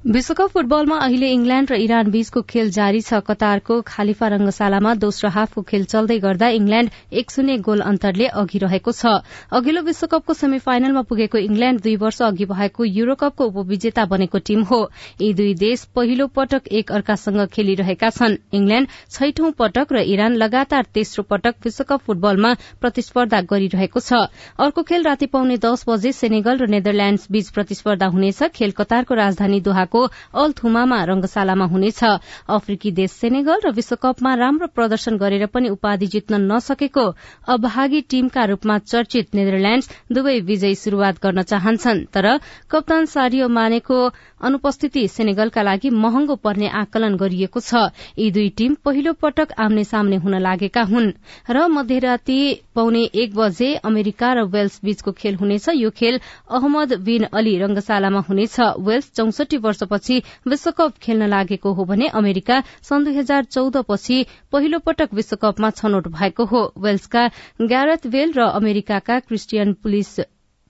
विश्वकप 0.00 0.48
फुटबलमा 0.48 0.96
अहिले 0.96 1.28
इङ्ल्याण्ड 1.30 1.70
र 1.70 1.76
इरान 1.76 2.10
बीचको 2.10 2.40
खेल 2.48 2.70
जारी 2.72 3.00
छ। 3.00 3.20
कतारको 3.20 3.74
खालिफा 3.84 4.28
रंगशालामा 4.32 4.94
दोस्रो 4.96 5.30
हाफको 5.30 5.62
खेल 5.62 5.84
चल्दै 5.84 6.16
गर्दा 6.18 6.48
इङ्ल्याण्ड 6.56 6.90
एक 7.12 7.30
शून्य 7.30 7.56
गोल 7.60 7.80
अन्तरले 7.84 8.26
अघि 8.32 8.58
रहेको 8.58 8.92
छ। 8.92 9.20
अघिल्लो 9.52 9.82
विश्वकपको 9.84 10.32
सेमी 10.34 10.58
फाइनलमा 10.58 11.02
पुगेको 11.04 11.38
इङ्ल्याण्ड 11.38 11.80
दुई 11.84 11.96
वर्ष 12.00 12.22
अघि 12.22 12.44
भएको 12.48 12.84
युरोकपको 12.84 13.44
उपविजेता 13.44 14.04
बनेको 14.06 14.38
टीम 14.40 14.62
हो। 14.72 14.80
यी 15.20 15.32
दुई 15.34 15.52
देश 15.60 15.84
पहिलो 15.92 16.26
पटक 16.32 16.72
एक 16.72 16.92
अर्कासँग 16.92 17.44
खेलिरहेका 17.52 18.10
छन्। 18.10 18.38
इङ्ल्याण्ड 18.56 18.88
छैठौं 19.10 19.52
पटक 19.60 19.92
र 19.92 20.06
इरान 20.08 20.40
लगातार 20.40 20.88
तेस्रो 20.94 21.26
पटक 21.28 21.60
विश्वकप 21.64 22.08
फुटबलमा 22.08 22.54
प्रतिस्पर्धा 22.80 23.40
गरिरहेको 23.52 24.00
छ। 24.00 24.24
अर्को 24.56 24.82
खेल 24.88 25.04
राति 25.04 25.26
पाउने 25.28 25.60
दस 25.60 25.84
बजे 25.84 26.16
सेनेगल 26.22 26.64
र 26.64 26.72
नेदरल्याण्ड्स 26.72 27.28
बीच 27.30 27.52
प्रतिस्पर्धा 27.52 28.12
हुनेछ। 28.16 28.42
खेल 28.56 28.76
कतारको 28.80 29.22
राजधानी 29.22 29.60
दोहा 29.60 29.88
अफ्रिकाको 29.90 30.00
अल्थुमामा 30.32 30.98
रंगशालामा 31.04 31.66
हुनेछ। 31.66 32.02
अफ्रिकी 32.48 32.90
देश 32.92 33.10
सेनेगल 33.12 33.58
र 33.64 33.70
विश्वकपमा 33.74 34.34
राम्रो 34.34 34.66
प्रदर्शन 34.70 35.16
गरेर 35.18 35.46
पनि 35.46 35.68
उपाधि 35.70 36.06
जित्न 36.06 36.46
नसकेको 36.46 37.04
अभागी 37.48 38.00
टीमका 38.10 38.44
रूपमा 38.44 38.78
चर्चित 38.80 39.34
नेदरल्याण्ड 39.34 40.14
दुवै 40.14 40.38
विजयी 40.40 40.74
शुरूआत 40.74 41.18
गर्न 41.22 41.42
चाहन्छन्। 41.42 42.04
तर 42.14 42.38
कप्तान 42.70 43.04
सारियो 43.06 43.48
मानेको 43.50 43.98
अनुपस्थिति 44.40 45.06
सेनेगलका 45.08 45.62
लागि 45.62 45.90
महँगो 45.92 46.34
पर्ने 46.36 46.68
आकलन 46.70 47.16
गरिएको 47.16 47.60
छ। 47.60 47.90
यी 48.18 48.30
दुई 48.30 48.48
टीम 48.56 48.74
पहिलो 48.84 49.12
पटक 49.12 49.52
आम्ने 49.58 49.84
सामने 49.84 50.16
हुन 50.16 50.38
लागेका 50.38 50.82
हुन् 50.82 51.12
र 51.50 51.66
मध्यराती 51.68 52.40
पौने 52.74 53.02
एक 53.14 53.34
बजे 53.34 53.74
अमेरिका 53.84 54.32
र 54.32 54.44
वेल्स 54.48 54.80
बीचको 54.84 55.12
खेल 55.12 55.34
हुनेछ। 55.36 55.68
यो 55.76 55.90
खेल 55.90 56.20
अहमद 56.50 56.94
बिन 57.04 57.24
अली 57.32 57.56
रंगशालामा 57.58 58.20
हुनेछ। 58.28 58.56
वेल्स 58.80 59.10
चौसठी 59.12 59.58
वर्षपछि 59.82 60.22
विश्वकप 60.48 60.94
खेल्न 61.02 61.26
लागेको 61.28 61.72
हो 61.72 61.84
भने 61.84 62.06
अमेरिका 62.14 62.62
सन् 62.82 63.04
दुई 63.04 63.14
हजार 63.16 63.44
चौध 63.46 63.76
पछि 63.88 64.26
पहिलो 64.52 64.78
पटक 64.78 65.14
विश्वकपमा 65.14 65.70
छनौट 65.70 66.08
भएको 66.08 66.44
हो। 66.44 66.60
वेल्सका 66.78 67.26
ग्यारथ 67.62 68.06
वेल 68.06 68.32
र 68.32 68.40
अमेरिकाका 68.52 69.18
क्रिस्टियन 69.20 69.72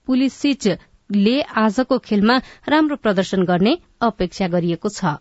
पुलिसिच 0.07 0.67
ले 1.11 1.41
आजको 1.41 1.97
खेलमा 1.99 2.37
राम्रो 2.69 2.95
प्रदर्शन 2.95 3.43
गर्ने 3.43 3.77
अपेक्षा 4.01 4.47
गरिएको 4.47 4.89
छ। 4.89 5.19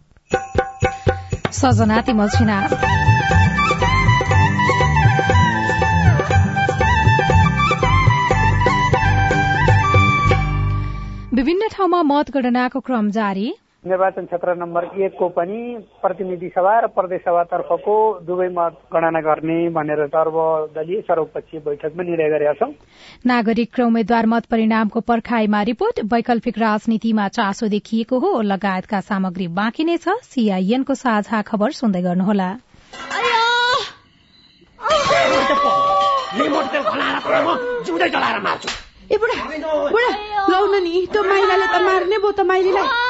विभिन्न 11.35 11.69
ठाउँमा 11.69 12.03
मतगणनाको 12.03 12.81
क्रम 12.81 13.11
जारी। 13.11 13.53
निर्वाचन 13.85 14.25
क्षेत्र 14.25 14.55
नम्बर 14.55 14.85
एकको 15.01 15.29
पनि 15.33 15.59
प्रतिनिधि 16.03 16.49
सभा 16.49 16.73
र 16.81 16.87
प्रदेश 16.93 17.21
सभातर्फको 17.21 17.95
दुवै 18.29 18.49
मत 18.53 18.77
गणना 18.93 19.21
गर्ने 19.25 19.57
भनेर 19.73 20.07
सर्वदलीय 20.07 21.01
सर्वपक्षीय 21.01 21.61
बैठकमा 21.65 22.03
निर्णय 22.03 22.29
गरेका 22.29 22.53
छौं। 22.61 22.73
नागरिक 23.25 23.81
र 23.81 23.83
उम्मेद्वार 23.83 24.27
मत 24.27 24.45
परिणामको 24.53 25.01
पर्खाईमा 25.01 25.63
रिपोर्ट 25.71 26.01
वैकल्पिक 26.13 26.59
राजनीतिमा 26.59 27.29
चासो 27.33 27.69
देखिएको 27.73 28.19
हो 28.21 28.31
लगायतका 28.45 29.01
सामग्री 29.01 29.49
बाँकी 29.57 29.85
नै 29.89 29.97
छ 29.97 30.21
सीआईएनको 30.29 30.95
साझा 30.95 31.41
खबर 31.49 31.71
सुन्दै 31.81 32.03
गर्नुहोला। 32.05 32.49
ए 39.11 39.17
बुढा 39.19 39.37
बुढा! 39.89 40.13
लौ 40.53 40.61
नि 40.77 41.07
त्यो 41.13 41.23
माइलाले 41.25 41.67
त 41.67 41.81
मार्ने 41.83 42.17
भयो 42.19 42.33
त 42.33 42.47
माइलीलाई। 42.47 43.10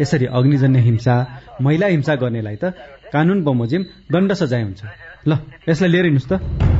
यसरी 0.00 0.26
अग्निजन्य 0.38 0.80
हिंसा 0.80 1.14
महिला 1.60 1.86
हिंसा 1.86 2.14
गर्नेलाई 2.22 2.56
त 2.62 2.64
कानून 3.12 3.38
बमोजिम 3.44 3.82
दण्ड 4.12 4.32
सजाय 4.40 4.62
हुन्छ। 4.62 4.80
ल 5.28 5.32
यसलाई 5.68 5.90
लिएर 5.92 6.04
हिँड्नुहोस् 6.04 6.30
त। 6.32 6.79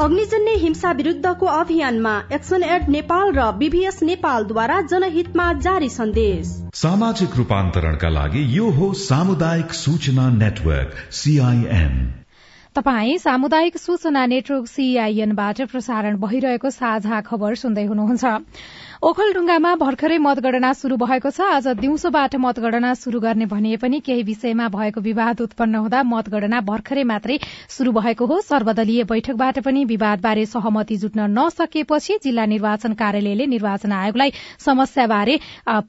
अग्निजन्य 0.01 0.51
हिंसा 0.57 0.91
विरूद्धको 0.91 1.45
अभियानमा 1.45 2.11
एक्सन 2.33 2.63
एड 2.65 2.87
नेपाल 2.89 3.31
र 3.33 3.43
बीभीएस 3.57 4.01
नेपालद्वारा 4.03 4.79
जनहितमा 4.81 5.45
जारी 5.61 5.89
सन्देश। 5.89 6.47
सामाजिक 6.73 7.35
रूपान्तरणका 7.37 8.09
लागि 8.09 8.41
यो 8.57 8.69
हो 8.71 8.91
सामुदायिक 9.01 9.73
सूचना 9.73 10.29
नेटवर्क 10.37 10.97
सीआईएन 11.13 11.93
तपाई 12.75 13.17
सामुदायिक 13.17 13.77
सूचना 13.77 14.25
नेटवर्क 14.25 14.67
सीआईएनबाट 14.67 15.61
प्रसारण 15.71 16.17
भइरहेको 16.17 16.69
साझा 16.71 17.21
खबर 17.21 17.55
सुन्दै 17.55 17.85
हुनुहुन्छ। 17.85 18.25
ओखलढुङ्गामा 19.01 19.69
भर्खरै 19.81 20.17
मतगणना 20.21 20.69
शुरू 20.77 20.95
भएको 21.01 21.29
छ। 21.33 21.41
आज 21.43 21.67
दिउँसोबाट 21.75 22.35
मतगणना 22.37 22.93
शुरू 22.95 23.19
गर्ने 23.19 23.45
भनिए 23.49 23.77
पनि 23.81 23.99
केही 23.99 24.23
विषयमा 24.23 24.67
भएको 24.69 25.01
विवाद 25.01 25.41
उत्पन्न 25.41 25.75
हुँदा 25.75 26.01
मतगणना 26.05 26.59
भर्खरै 26.61 27.03
मात्रै 27.09 27.37
शुरू 27.75 27.91
भएको 27.91 28.25
हो। 28.29 28.37
सर्वदलीय 28.45 29.03
बैठकबाट 29.09 29.59
पनि 29.65 29.85
विवादबारे 29.91 30.45
सहमति 30.45 30.97
जुट्न 31.01 31.25
नसकेपछि 31.33 32.17
जिल्ला 32.23 32.45
निर्वाचन 32.53 32.93
कार्यालयले 32.93 33.45
निर्वाचन 33.55 33.91
आयोगलाई 33.91 34.31
समस्याबारे 34.61 35.39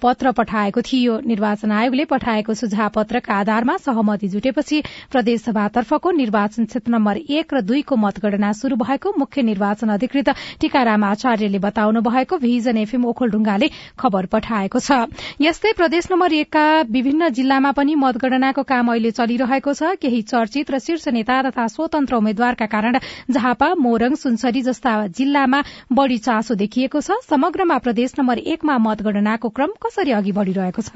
पत्र 0.01 0.33
पठाएको 0.33 0.81
थियो। 0.81 1.19
निर्वाचन 1.29 1.77
आयोगले 1.81 2.09
पठाएको 2.15 2.55
सुझाव 2.55 2.89
पत्रका 2.97 3.35
आधारमा 3.35 3.77
सहमति 3.85 4.33
जुटेपछि 4.37 4.81
प्रदेशसभातर्फको 5.13 6.15
निर्वाचन 6.23 6.65
क्षेत्र 6.65 6.97
नम्बर 6.97 7.23
एक 7.29 7.55
र 7.55 7.61
दुईको 7.61 8.01
मतगणना 8.07 8.57
शुरू 8.63 8.81
भएको 8.87 9.15
मुख्य 9.19 9.47
निर्वाचन 9.53 9.95
अधिकृत 10.01 10.35
टीकाराम 10.65 11.05
आचार्यले 11.13 11.63
बताउनु 11.69 12.07
भएको 12.09 12.43
भिजन 12.49 12.85
एफएम 12.87 13.01
ओखलढुङ्गाले 13.05 13.69
खबर 13.99 14.27
पठाएको 14.27 14.79
छ। 14.79 15.07
यस्तै 15.41 15.73
प्रदेश 15.73 16.09
नम्बर 16.11 16.33
एकका 16.33 16.65
विभिन्न 16.91 17.29
जिल्लामा 17.31 17.71
पनि 17.73 17.95
मतगणनाको 17.95 18.63
काम 18.63 18.93
अहिले 18.93 19.11
चलिरहेको 19.11 19.73
छ। 19.75 19.83
केही 20.03 20.23
चर्चित 20.23 20.71
र 20.71 20.79
शीर्ष 20.79 21.09
नेता 21.09 21.41
तथा 21.43 21.67
स्वतन्त्र 21.67 22.15
उम्मेद्वारका 22.17 22.67
कारण 22.67 22.99
झापा 23.31 23.69
मोरङ 23.75 24.15
सुनसरी 24.15 24.63
जस्ता 24.63 24.95
जिल्लामा 25.17 25.63
बढ़ी 25.93 26.19
चासो 26.19 26.55
देखिएको 26.55 27.01
छ। 27.01 27.21
समग्रमा 27.29 27.79
प्रदेश 27.79 28.15
नम्बर 28.19 28.39
एकमा 28.39 28.79
मतगणनाको 28.79 29.49
क्रम 29.49 29.73
कसरी 29.83 30.13
अघि 30.13 30.33
बढ़िरहेको 30.33 30.83
छ? 30.83 30.93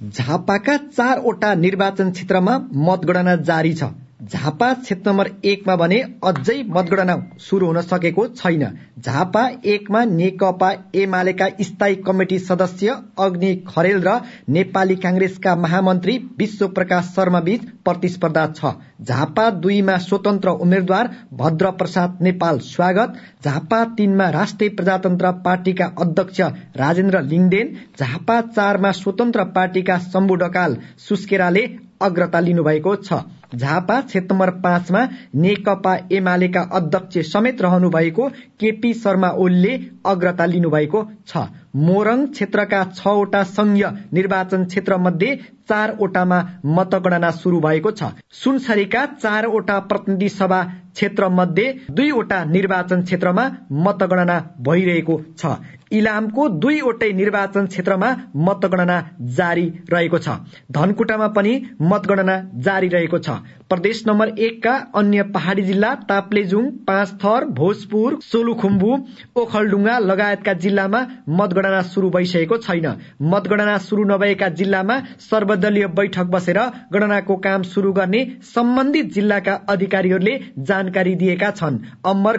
झापाका 0.00 0.76
चारवटा 0.76 1.54
निर्वाचन 1.54 2.10
क्षेत्रमा 2.10 2.58
मतगणना 2.84 3.36
जारी 3.44 3.74
छ। 3.74 3.84
झापा 4.22 4.72
क्षेत्र 4.74 5.10
नम्बर 5.10 5.28
एकमा 5.44 5.74
भने 5.76 5.98
अझै 6.24 6.56
मतगणना 6.68 7.14
शुरू 7.40 7.66
हुन 7.66 7.80
सकेको 7.82 8.26
छैन। 8.30 8.64
झापा 8.98 9.46
एकमा 9.66 10.04
नेकपा 10.06 10.70
एमालेका 10.94 11.48
स्थायी 11.60 11.94
कमिटी 12.06 12.38
सदस्य 12.40 12.96
अग्नि 13.18 13.54
खरेल 13.68 14.02
र 14.02 14.18
नेपाली 14.50 14.96
कांग्रेसका 14.96 15.54
महामन्त्री 15.56 16.18
विश्व 16.38 16.66
प्रकाश 16.70 17.04
शर्मा 17.16 17.40
बीच 17.40 17.64
प्रतिस्पर्धा 17.84 18.46
छ। 18.52 18.74
झापा 19.02 19.48
दुईमा 19.62 19.96
स्वतन्त्र 20.00 20.50
उम्मेद्वार 20.60 21.10
भद्र 21.34 21.70
प्रसाद 21.72 22.18
नेपाल 22.22 22.58
स्वागत। 22.66 23.16
झापा 23.44 23.82
तीनमा 23.96 24.28
राष्ट्रिय 24.30 24.70
प्रजातन्त्र 24.70 25.30
पार्टीका 25.42 25.90
अध्यक्ष 25.98 26.40
राजेन्द्र 26.76 27.22
लिङदेन 27.24 27.74
झापा 27.98 28.40
चारमा 28.52 28.92
स्वतन्त्र 28.94 29.44
पार्टीका 29.56 29.98
शम्भु 30.06 30.34
ढकाल 30.36 30.76
सुस्केराले 31.08 31.68
अग्रता 32.02 32.40
लिनुभएको 32.40 32.96
छ। 32.98 33.24
झापा 33.56 34.00
क्षेत्र 34.00 34.34
नम्बर 34.34 34.50
पाँचमा 34.60 35.04
नेकपा 35.34 35.94
एमालेका 36.12 36.60
अध्यक्ष 36.72 37.30
समेत 37.32 37.62
रहनु 37.62 37.88
भएको 37.90 38.28
केपी 38.60 38.92
शर्मा 38.94 39.30
ओलीले 39.36 39.78
अग्रता 40.06 40.46
लिनुभएको 40.46 41.04
छ। 41.28 41.46
मोरङ 41.76 42.26
क्षेत्रका 42.26 42.82
छवटा 42.94 43.42
संघीय 43.46 43.86
निर्वाचन 44.12 44.64
क्षेत्र 44.64 44.96
मध्ये 44.98 45.34
चारवटामा 45.68 46.40
मतगणना 46.66 47.30
शुरू 47.32 47.60
भएको 47.60 47.90
छ। 47.90 48.12
सुनसरीका 48.34 49.04
चारवटा 49.14 49.78
प्रतिनिधि 49.90 50.28
सभा 50.28 50.62
क्षेत्र 50.94 51.28
मध्ये 51.30 51.72
दुईवटा 51.90 52.44
निर्वाचन 52.44 53.02
क्षेत्रमा 53.02 53.48
मतगणना 53.84 54.40
भइरहेको 54.60 55.20
छ। 55.38 55.46
इलामको 55.90 56.48
दुईवटै 56.60 57.10
निर्वाचन 57.12 57.66
क्षेत्रमा 57.66 58.08
मतगणना 58.38 58.98
जारी 59.36 59.66
रहेको 59.92 60.18
छ। 60.18 60.36
धनकुटामा 60.72 61.26
पनि 61.36 61.54
मतगणना 61.82 62.36
जारी 62.58 62.88
रहेको 62.88 63.18
छ। 63.18 63.30
प्रदेश 63.70 64.02
नम्बर 64.06 64.28
एकका 64.40 64.74
अन्य 64.94 65.22
पहाड़ी 65.34 65.62
जिल्ला 65.62 65.94
ताप्लेजुङ 66.08 66.70
पाँच 66.86 67.12
थर 67.22 67.44
भोजपुर 67.58 68.18
सोलुखुम्बु 68.22 68.90
ओखलडुङ्गा 69.36 69.98
लगायतका 70.00 70.52
जिल्लामा 70.64 71.00
मतगणना 71.40 71.82
शुरू 71.90 72.10
भइसकेको 72.10 72.56
छैन। 72.58 72.86
मतगणना 73.24 73.76
शुरू 73.80 74.04
नभएका 74.04 74.48
जिल्लामा 74.60 74.98
सर्वदलीय 75.20 75.86
बैठक 75.98 76.30
बसेर 76.30 76.60
गणनाको 76.92 77.36
काम 77.40 77.62
शुरू 77.72 77.92
गर्ने 77.92 78.24
सम्बन्धित 78.44 79.12
जिल्लाका 79.12 79.54
अधिकारीहरूले 79.68 80.38
जानकारी 80.70 81.14
दिएका 81.16 81.50
छन्। 81.52 81.78
अम्बर 82.06 82.38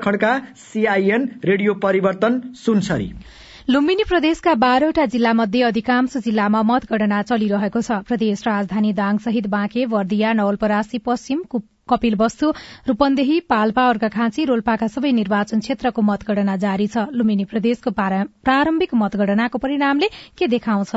सीआईएन 0.58 1.29
रेडियो 1.46 1.74
परिवर्तन 1.84 2.41
सुनसरी। 2.55 3.12
लुम्बिनी 3.69 4.03
प्रदेशका 4.09 4.53
बाह्रवटा 4.57 5.05
जिल्ला 5.05 5.31
मध्ये 5.33 5.61
अधिकांश 5.63 6.15
जिल्लामा 6.17 6.61
मतगणना 6.65 7.21
चलिरहेको 7.29 7.81
छ। 7.81 7.97
प्रदेश 8.07 8.41
राजधानी 8.47 8.93
दाङ 8.97 9.17
सहित 9.21 9.47
बाँके 9.47 9.85
वर्दिया 9.85 10.31
नवलपरासी 10.33 10.97
पश्चिम 11.05 11.43
कपिल 11.89 12.15
वस्तु 12.17 12.49
रूपन्देही 12.87 13.39
पाल्पा 13.45 13.87
अर्घाखाँची 13.89 14.45
रोल्पाका 14.49 14.87
सबै 14.89 15.11
निर्वाचन 15.13 15.59
क्षेत्रको 15.61 16.01
मतगणना 16.01 16.55
जारी 16.57 16.87
छ। 16.87 17.05
लुम्बिनी 17.13 17.45
प्रदेशको 17.53 17.91
प्रारम्भिक 17.93 18.95
मतगणनाको 18.97 19.57
परिणामले 19.61 20.09
के 20.37 20.47
देखाउँछ? 20.47 20.95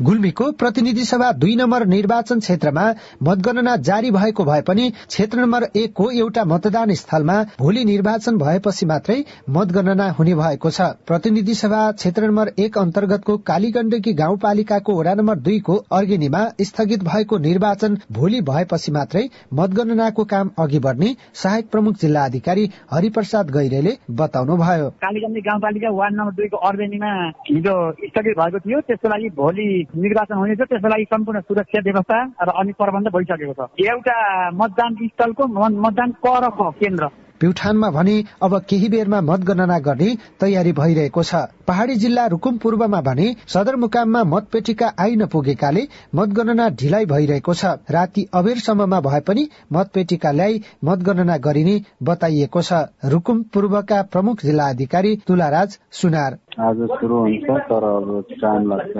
गुल्मीको 0.00 0.44
प्रतिनिधि 0.52 1.04
सभा 1.04 1.30
दुई 1.34 1.54
नम्बर 1.56 1.84
निर्वाचन 1.86 2.38
क्षेत्रमा 2.40 2.82
मतगणना 3.22 3.74
जारी 3.78 4.10
भएको 4.10 4.44
भए 4.44 4.60
पनि 4.62 4.88
क्षेत्र 4.90 5.38
नम्बर 5.38 5.64
एकको 5.76 6.08
एउटा 6.10 6.44
मतदान 6.44 6.92
स्थलमा 6.94 7.34
भोलि 7.58 7.84
निर्वाचन 7.84 8.38
भएपछि 8.38 8.86
मात्रै 8.86 9.16
मतगणना 9.50 10.08
हुने 10.10 10.34
भएको 10.34 10.70
छ। 10.70 10.80
प्रतिनिधि 11.06 11.54
सभा 11.54 11.80
क्षेत्र 11.92 12.22
नम्बर 12.22 12.50
एक 12.58 12.78
अन्तर्गतको 12.78 13.36
कालीगण्डकी 13.50 14.12
गाउँपालिकाको 14.12 14.94
वडा 15.00 15.14
नम्बर 15.14 15.38
दुईको 15.40 15.76
अर्गेनीमा 15.92 16.42
स्थगित 16.62 17.04
भएको 17.04 17.38
निर्वाचन 17.40 17.98
भोलि 18.12 18.40
भएपछि 18.48 18.92
मात्रै 18.92 19.28
मतगणनाको 19.54 20.24
काम 20.24 20.50
अघि 20.58 20.78
बढ्ने 20.78 21.14
सहायक 21.34 21.70
प्रमुख 21.70 22.00
जिल्ला 22.00 22.24
अधिकारी 22.24 22.68
हरिप्रसाद 22.92 23.50
गैरेले 23.50 23.96
बताउनुभयो। 24.14 24.88
कालीगण्डी 25.04 25.40
गाउँपालिका 25.42 25.90
वार्ड 25.92 26.16
नम्बर 26.16 26.32
दुईको 26.32 26.64
अर्गेनीमा 26.70 27.12
हिजो 27.50 27.76
स्थगित 27.92 28.38
भएको 28.40 28.58
थियो। 28.60 28.80
त्यसको 28.80 29.08
भोलि 29.36 29.68
निर्वाचन 29.96 30.34
हुनेछ 30.34 30.58
त्यसको 30.58 30.88
लागि 30.88 31.04
सम्पूर्ण 31.04 31.40
सुरक्षा 31.40 31.80
व्यवस्था 31.84 32.18
र 32.42 32.48
अन्य 32.50 32.72
प्रबन्ध 32.78 33.08
भइसकेको 33.08 33.54
छ। 33.58 33.86
एउटा 33.86 34.16
मतदान 34.54 34.94
स्थलको 34.94 35.46
मतदान 35.84 36.10
परको 36.24 36.70
केन्द्र। 36.70 37.08
प्युठानमा 37.40 37.90
भने 37.90 38.16
अब 38.42 38.58
केही 38.70 38.88
बेरमा 38.88 39.20
मतगणना 39.22 39.78
गर्ने 39.80 40.08
तयारी 40.40 40.72
भइरहेको 40.72 41.22
छ। 41.22 41.34
पहाड़ी 41.66 41.94
जिल्ला 41.96 42.26
रुकुम 42.28 42.56
पूर्वमा 42.58 43.00
भने 43.00 43.26
सदरमुकाममा 43.48 44.22
मतपेटिका 44.26 44.92
आइ 44.98 45.16
नपुगेकाले 45.16 45.86
मतगणना 46.14 46.68
ढिलाइ 46.80 47.04
भइरहेको 47.06 47.54
छ। 47.54 47.64
राति 47.90 48.26
अबेरसम्ममा 48.34 49.00
भए 49.00 49.20
पनि 49.28 49.48
मतपेटिका 49.72 50.30
ल्याई 50.32 50.60
मतगणना 50.84 51.36
गरिने 51.40 51.80
बताइएको 52.02 52.62
छ। 52.62 52.84
रुकुम 53.06 53.42
पूर्वका 53.54 54.02
प्रमुख 54.12 54.44
जिल्ला 54.44 54.68
अधिकारी 54.68 55.16
तुलाराज 55.26 55.78
सुनार। 55.92 56.38
आज 56.60 56.86
सुरु 56.92 57.18
हुन्छ 57.18 57.50
तर 57.68 57.84
अब 57.86 58.24
टाइम 58.40 58.70
लाग्छ। 58.70 58.94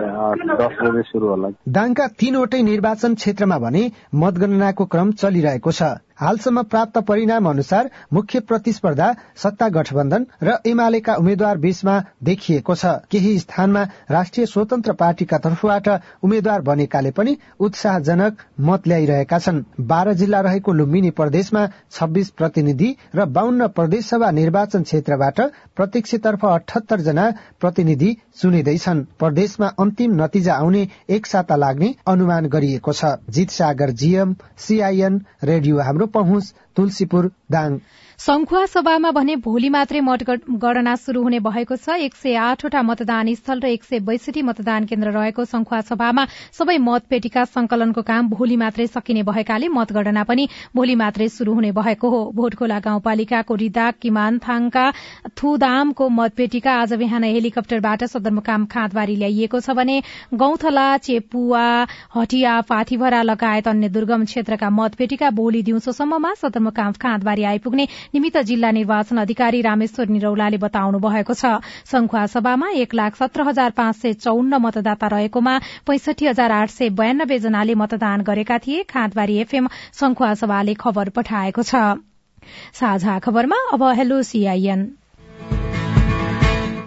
दस 0.60 0.76
बजे 0.82 1.02
सुरु 1.02 1.28
होला। 1.28 1.48
दाङका 1.68 2.06
तीनवटै 2.20 2.62
निर्वाचन 2.62 3.14
क्षेत्रमा 3.14 3.58
भने 3.58 3.90
मतगणनाको 4.14 4.84
क्रम 4.86 5.12
चलिरहेको 5.14 5.72
छ। 5.72 5.82
हालसम्म 6.20 6.62
प्राप्त 6.62 6.98
परिणाम 7.00 7.48
अनुसार 7.48 7.88
मुख्य 8.12 8.40
प्रतिस्पर्धा 8.42 9.06
सत्ता 9.36 9.68
गठबन्धन 9.70 10.26
र 10.42 10.56
एमालेका 10.66 11.14
उम्मेद्वार 11.16 11.58
बीचमा 11.58 11.94
देखिएको 12.22 12.74
छ। 12.74 12.86
केही 13.10 13.38
स्थानमा 13.38 13.82
राष्ट्रिय 14.10 14.46
स्वतन्त्र 14.46 14.92
पार्टीका 14.94 15.38
तर्फबाट 15.38 15.88
उम्मेद्वार 16.22 16.60
बनेकाले 16.62 17.10
पनि 17.10 17.36
उत्साहजनक 17.60 18.44
मत 18.60 18.88
ल्याइरहेका 18.88 19.38
छन्। 19.38 19.62
बाह्र 19.82 20.12
जिल्ला 20.14 20.40
रहेको 20.40 20.72
लुम्बिनी 20.72 21.10
प्रदेशमा 21.16 21.66
छब्बीस 21.90 22.30
प्रतिनिधि 22.36 22.90
र 23.14 23.24
बाहन्न 23.30 23.68
प्रदेशसभा 23.70 24.30
निर्वाचन 24.30 24.82
क्षेत्रबाट 24.82 25.40
प्रत्यक्षतर्फ 25.76 26.44
अठहत्तर 26.46 27.00
जना 27.00 27.30
प्रतिनिधि 27.60 28.10
चुनिँदैछन्। 28.36 29.04
प्रदेशमा 29.18 29.72
अन्तिम 29.80 30.20
नतिजा 30.22 30.54
आउने 30.56 30.86
एक 31.08 31.26
साता 31.26 31.56
लाग्ने 31.56 31.94
अनुमान 32.06 32.46
गरिएको 32.48 32.92
छ। 32.92 33.16
जित 33.30 33.50
सागर 33.50 33.90
जीएम 33.96 34.36
सीआईएन 34.58 35.20
रेडियो 35.44 35.78
हाम्रो 35.80 36.06
पहुँच 36.10 36.54
तुलसीपुर 36.76 37.30
दाङ 37.50 37.78
संखुवा 38.20 38.64
सभामा 38.66 39.10
भने 39.16 39.34
भोलि 39.40 39.68
मात्रै 39.68 40.00
मतगणना 40.00 40.94
शुरू 40.96 41.22
हुने 41.22 41.38
भएको 41.40 41.76
छ। 41.76 41.96
एक 42.04 42.14
सय 42.14 42.34
आठवटा 42.36 42.80
मतदान 42.84 43.32
स्थल 43.34 43.60
र 43.60 43.66
एक 43.66 43.84
सय 43.84 43.98
बैसठी 44.04 44.42
मतदान 44.44 44.84
केन्द्र 44.84 45.10
रहेको 45.10 45.44
संखुवा 45.44 45.80
सभामा 45.88 46.24
सबै 46.52 46.76
मतपेटिका 46.78 47.44
संकलनको 47.48 48.02
काम 48.04 48.28
भोलि 48.28 48.56
मात्रै 48.60 48.86
सकिने 48.86 49.22
भएकाले 49.24 49.68
मतगणना 49.72 50.24
पनि 50.28 50.44
भोलि 50.76 50.94
मात्रै 51.00 51.28
शुरू 51.30 51.54
हुने 51.54 51.70
भएको 51.72 52.10
हो। 52.10 52.20
भोटखोला 52.36 52.78
गाउँपालिकाको 52.80 53.54
रिदाक 53.54 53.94
किमानथाङका 54.02 54.84
थुदामको 55.40 56.08
मतपेटिका 56.10 56.76
आज 56.76 56.92
बिहान 57.00 57.24
हेलिकप्टरबाट 57.24 58.04
सदरमुकाम 58.12 58.66
खाँदबारी 58.68 59.16
ल्याइएको 59.16 59.60
छ 59.60 59.78
भने 59.80 59.96
गौथला 60.36 60.86
चेपुवा 61.08 61.64
हटिया 62.18 62.60
पाथीभरा 62.68 63.22
लगायत 63.22 63.72
अन्य 63.74 63.88
दुर्गम 63.96 64.28
क्षेत्रका 64.28 64.70
मतपेटिका 64.76 65.30
भोलि 65.40 65.62
दिउँसोसम्ममा 65.72 66.34
सदरमुकाम 66.44 66.92
खाँदबारी 67.00 67.50
आइपुग्ने 67.54 67.88
निमित्त 68.14 68.38
जिल्ला 68.42 68.70
निर्वाचन 68.70 69.20
अधिकारी 69.20 69.60
रामेश्वर 69.62 70.08
निरौलाले 70.08 70.56
बताउनु 70.58 70.98
भएको 70.98 71.34
छ 71.34 71.52
संखुवा 71.92 72.24
सभामा 72.26 72.70
एक 72.82 72.94
लाख 72.94 73.16
सत्र 73.16 73.48
हजार 73.48 73.70
पाँच 73.76 73.96
सय 73.96 74.12
चौन्न 74.20 74.62
मतदाता 74.66 75.06
रहेकोमा 75.14 75.58
पैंसठी 75.86 76.26
हजार 76.26 76.52
आठ 76.52 76.70
सय 76.70 76.88
बयानब्बे 77.00 77.38
जनाले 77.38 77.74
मतदान 77.74 78.22
गरेका 78.22 78.58
थिए। 78.58 78.82
खाँदबारी 78.90 79.36
एफएम 79.38 79.68
संखुवा 80.00 80.34
सभाले 80.34 80.74
खबर 80.74 81.08
पठाएको 81.10 81.62
छ। 81.62 81.74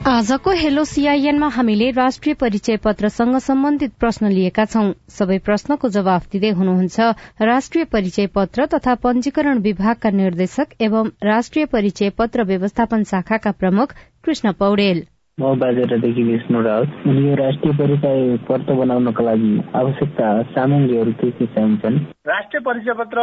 आजको 0.07 0.51
हेलो 0.51 0.83
सीआईएनमा 0.83 1.47
हामीले 1.47 1.89
राष्ट्रिय 1.91 2.33
परिचय 2.35 2.77
पत्रसँग 2.77 3.37
सम्बन्धित 3.39 3.91
प्रश्न 3.99 4.31
लिएका 4.31 4.65
छौं। 4.65 4.91
सबै 5.09 5.37
प्रश्नको 5.45 5.89
जवाफ 5.89 6.25
दिँदै 6.31 6.49
हुनुहुन्छ 6.57 6.99
राष्ट्रिय 7.41 7.85
परिचय 7.93 8.27
पत्र 8.35 8.65
तथा 8.73 8.95
पञ्जीकरण 9.05 9.61
विभागका 9.61 10.09
निर्देशक 10.19 10.75
एवं 10.81 11.11
राष्ट्रिय 11.23 11.65
परिचय 11.71 12.09
पत्र 12.19 12.43
व्यवस्थापन 12.43 13.03
शाखाका 13.13 13.51
प्रमुख 13.63 13.93
कृष्ण 14.23 14.51
पौडेल। 14.59 15.03
म 15.41 15.53
बाजेरादेखि 15.59 16.23
विष्णु 16.23 16.61
राउत। 16.61 16.89
यो 17.09 17.35
राष्ट्रिय 17.35 17.73
परिचय 17.73 18.37
पत्र 18.45 18.73
बनाउनको 18.77 19.23
लागि 19.23 19.53
आवश्यकता 19.75 20.27
सामग्रीहरू 20.53 21.11
के 21.11 21.29
के 21.31 21.45
चाहिन्छन्? 21.45 21.97
राष्ट्रिय 22.29 22.61
परिचय 22.61 22.93
पत्र 22.93 23.19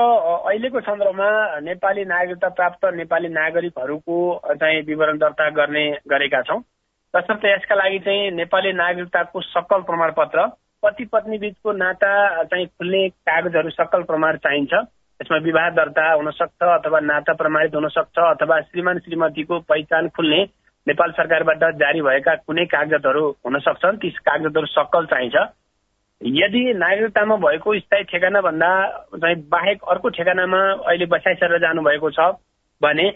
अहिलेको 0.50 0.80
सन्दर्भमा 0.80 1.30
नेपाली 1.62 2.04
नागरिकता 2.04 2.48
प्राप्त 2.48 2.86
नेपाली 2.94 3.28
नागरिकहरूको 3.28 4.18
चाहिँ 4.50 4.82
विवरण 4.82 5.18
दर्ता 5.18 5.48
गर्ने 5.54 5.86
गरेका 6.10 6.42
छौँ। 6.42 6.60
तसर्थ 7.14 7.46
यसका 7.46 7.74
लागि 7.74 7.98
चाहिँ 7.98 8.30
नेपाली 8.42 8.72
नागरिकताको 8.74 9.40
सकल 9.54 9.80
प्रमाणपत्र 9.86 10.46
पति 10.82 11.04
पत्नी 11.12 11.38
बीचको 11.38 11.72
नाता 11.78 12.12
चाहिँ 12.42 12.66
खुल्ने 12.66 13.08
कागजहरू 13.22 13.70
सकल 13.70 14.02
प्रमाण 14.02 14.36
चाहिन्छ। 14.36 14.72
यसमा 15.20 15.38
विवाह 15.46 15.68
दर्ता 15.78 16.12
हुन 16.12 16.30
सक्छ 16.30 16.62
अथवा 16.74 17.00
नाता 17.00 17.32
प्रमाणित 17.32 17.74
हुन 17.74 17.88
सक्छ 17.88 18.18
अथवा 18.18 18.60
श्रीमान 18.60 18.98
श्रीमतीको 18.98 19.58
पहिचान 19.68 20.08
खुल्ने 20.08 20.44
नेपाल 20.90 21.10
सरकारबाट 21.12 21.64
जारी 21.78 22.02
भएका 22.02 22.34
कुनै 22.42 22.64
कागजातहरू 22.74 23.24
हुन 23.46 23.58
सक्छन् 23.60 24.02
ती 24.02 24.10
कागजातहरू 24.20 24.66
सकल 24.68 25.06
चाहिन्छ। 25.06 25.36
यदि 26.20 26.62
नागरिकतामा 26.76 27.36
भएको 27.42 27.78
स्थायी 27.78 28.04
ठेगाना 28.06 28.40
भन्दा 28.42 28.70
चाहिँ 29.16 29.36
बाहेक 29.48 29.84
अर्को 29.88 30.08
ठेगानामा 30.16 30.58
अहिले 30.84 31.06
बसाइ 31.08 31.34
सरेर 31.34 31.60
जानुभएको 31.60 32.10
छ 32.10 32.26
भने 32.82 33.06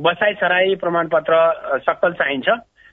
बसाइ 0.00 0.34
सराई 0.40 0.74
प्रमाणपत्र 0.80 1.34
सकल 1.84 2.12
चाहिन्छ। 2.14 2.48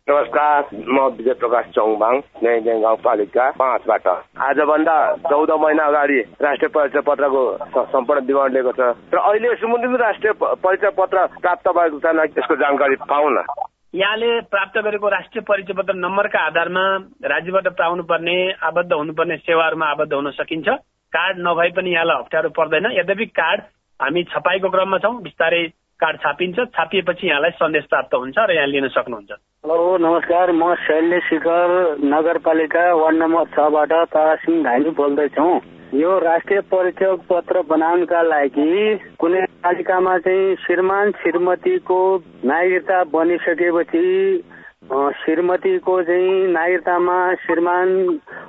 नमस्कार 0.08 0.70
म 0.76 1.08
विजय 1.16 1.34
प्रकाश 1.40 1.66
चौबाङ 1.72 2.16
नयाँ 2.44 2.80
गाउँपालिका 2.82 3.50
पाँचबाट। 3.54 4.08
आजभन्दा 4.44 4.96
चौध 5.30 5.52
महिना 5.62 5.84
अगाडि 5.86 6.20
राष्ट्रिय 6.42 6.70
परिचय 6.76 7.02
पत्रको 7.08 7.44
सम्पूर्ण 7.96 8.26
विवरण 8.28 8.54
लिएको 8.54 8.72
छ। 8.72 8.92
र 9.14 9.18
अहिले 9.22 9.56
सुमुन्द्री 9.56 9.98
राष्ट्रिय 10.04 10.34
परिचय 10.42 10.90
पत्र 11.00 11.26
प्राप्त 11.40 11.68
भएको 11.70 12.00
छैन 12.00 12.20
यसको 12.28 12.56
जानकारी 12.58 12.96
पाउन। 13.08 13.38
यहाँले 13.94 14.28
प्राप्त 14.48 14.78
गरेको 14.78 15.08
राष्ट्रिय 15.10 15.44
परिचय 15.44 15.74
पत्र 15.74 15.94
नम्बरका 15.94 16.40
आधारमा 16.40 16.84
राज्यबाट 17.28 17.68
पाउनु 17.76 18.04
पर्ने 18.08 18.36
आबद्ध 18.64 18.94
हुनुपर्ने 18.94 19.36
सेवाहरूमा 19.38 19.86
आबद्ध 19.86 20.14
हुन 20.14 20.32
सकिन्छ। 20.32 20.68
कार्ड 21.14 21.38
नभए 21.40 21.70
पनि 21.76 21.92
यहाँलाई 21.92 22.18
अप्ठ्यारो 22.18 22.50
पर्दैन। 22.56 22.88
यद्यपि 22.92 23.26
कार्ड 23.36 23.62
हामी 24.00 24.24
छपाईको 24.32 24.70
क्रममा 24.72 24.98
छौँ 24.98 25.22
बिस्तारै 25.22 25.62
कार्ड 26.00 26.18
छापिन्छ। 26.24 26.58
छापिएपछि 26.72 27.28
यहाँलाई 27.28 27.52
सन्देश 27.60 27.84
प्राप्त 27.92 28.16
हुन्छ 28.16 28.38
र 28.40 28.56
यहाँ 28.56 28.68
लिन 28.68 28.88
सक्नुहुन्छ। 28.88 29.32
हेलो 29.68 29.98
नमस्कार। 30.00 30.52
म 30.56 30.74
शैल्य 30.88 31.20
शिखर 31.28 32.00
नगरपालिका 32.00 32.84
वार्ड 32.96 33.18
नम्बर 33.18 33.46
छबाट 33.52 33.92
तारासिंह 34.08 34.64
घानी 34.64 34.90
बोल्दैछु। 34.96 35.48
यो 36.00 36.12
राष्ट्रिय 36.24 36.62
परिचय 36.72 37.16
पत्र 37.28 37.62
बनाउनका 37.68 38.22
लागि 38.24 38.72
कुनै 39.20 39.46
पालिकामा 39.64 40.18
चाहिँ 40.18 40.56
श्रीमान 40.58 41.12
श्रीमतीको 41.22 41.98
नागरिकता 42.50 43.04
बनिसकेपछि 43.14 44.06
श्रीमतीको 45.22 46.02
चाहिँ 46.04 46.48
नागरिकतामा 46.52 47.18
श्रीमान 47.44 47.90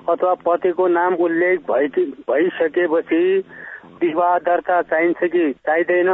अथवा 0.08 0.32
पतिको 0.46 0.86
नाम 0.88 1.14
उल्लेख 1.24 1.70
भइसकेपछि 1.70 3.22
विवाह 4.02 4.38
दर्ता 4.38 4.80
चाहिन्छ 4.82 5.30
कि 5.32 5.52
चाहिँदैन? 5.66 6.08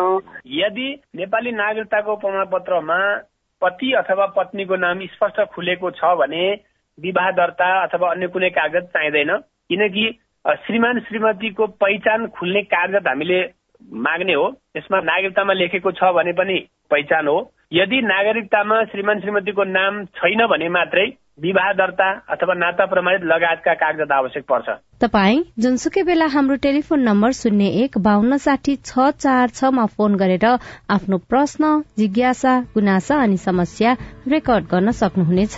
यदि 0.55 0.89
नेपाली 1.17 1.53
नागरिकताको 1.53 2.17
प्रमाणपत्रमा 2.17 2.99
पति 3.63 3.93
अथवा 4.03 4.27
पत्नीको 4.37 4.77
नाम 4.77 5.07
स्पष्ट 5.15 5.41
खुलेको 5.55 5.91
छ 6.01 6.11
भने 6.19 6.43
विवाह 6.99 7.31
दर्ता 7.39 7.71
अथवा 7.85 8.11
अन्य 8.11 8.27
कुनै 8.35 8.51
कागज 8.59 8.91
चाहिँदैन। 8.99 9.31
किनकि 9.71 10.05
श्रीमान 10.67 11.01
श्रीमतीको 11.07 11.67
पहिचान 11.79 12.27
खुल्ने 12.35 12.63
कागज 12.75 13.07
हामीले 13.07 13.41
माग्ने 14.07 14.35
हो 14.35 14.49
यसमा 14.77 15.01
नागरिकतामा 15.03 15.53
लेखेको 15.53 15.91
छ 15.93 16.13
भने 16.17 16.33
पनि 16.33 16.59
पहिचान 16.91 17.29
हो। 17.29 17.39
यदि 17.73 18.01
नागरिकतामा 18.03 18.83
श्रीमान 18.85 19.21
श्रीमतीको 19.21 19.65
नाम 19.65 20.05
छैन 20.19 20.47
भने 20.47 20.69
मात्रै 20.69 21.07
विवाह 21.43 21.73
दर्ता 21.73 22.09
अथवा 22.29 22.55
नाता 22.55 22.85
प्रमाणित 22.87 23.25
लगायतका 23.25 23.75
कागजात 23.75 24.13
आवश्यक 24.13 24.45
पर्छ। 24.49 24.69
तपाई 25.03 25.37
जुनसुकै 25.59 26.03
बेला 26.03 26.27
हाम्रो 26.27 26.57
टेलिफोन 26.63 27.03
नम्बर 27.03 27.31
शून्य 27.33 27.67
एक 27.85 27.99
बान्न 27.99 28.37
साठी 28.39 28.77
छ 28.83 29.11
चार 29.21 29.55
छमा 29.55 29.87
फोन 29.95 30.17
गरेर 30.17 30.47
आफ्नो 30.91 31.19
प्रश्न 31.31 31.79
जिज्ञासा 31.99 32.59
गुनासा 32.75 33.23
अनि 33.23 33.37
समस्या 33.37 33.95
रेकर्ड 34.29 34.65
गर्न 34.73 34.91
सक्नुहुनेछ। 34.99 35.57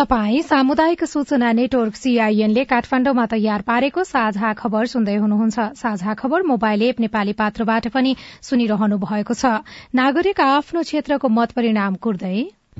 तपाई 0.00 0.40
सामुदायिक 0.42 1.04
सूचना 1.04 1.50
नेटवर्क 1.52 1.94
सीआईएनले 1.94 2.62
काठमाण्डुमा 2.64 3.24
तयार 3.26 3.62
पारेको 3.62 4.04
साझा 4.04 4.52
खबर 4.52 4.86
सुन्दै 4.86 5.16
हुनुहुन्छ। 5.16 5.66
साझा 5.76 6.14
खबर 6.14 6.42
मोबाइल 6.42 6.82
एप 6.82 7.00
नेपाली 7.00 7.32
पात्रबाट 7.36 7.88
पनि 7.88 8.14
सुनिरहनु 8.40 8.96
भएको 8.96 9.34
छ। 9.34 9.60
नागरिक 9.94 10.40
आफ्नो 10.40 10.82
क्षेत्रको 10.82 11.28
मत 11.30 11.52
परिणाम 11.52 12.00
कुर्दै। 12.00 12.32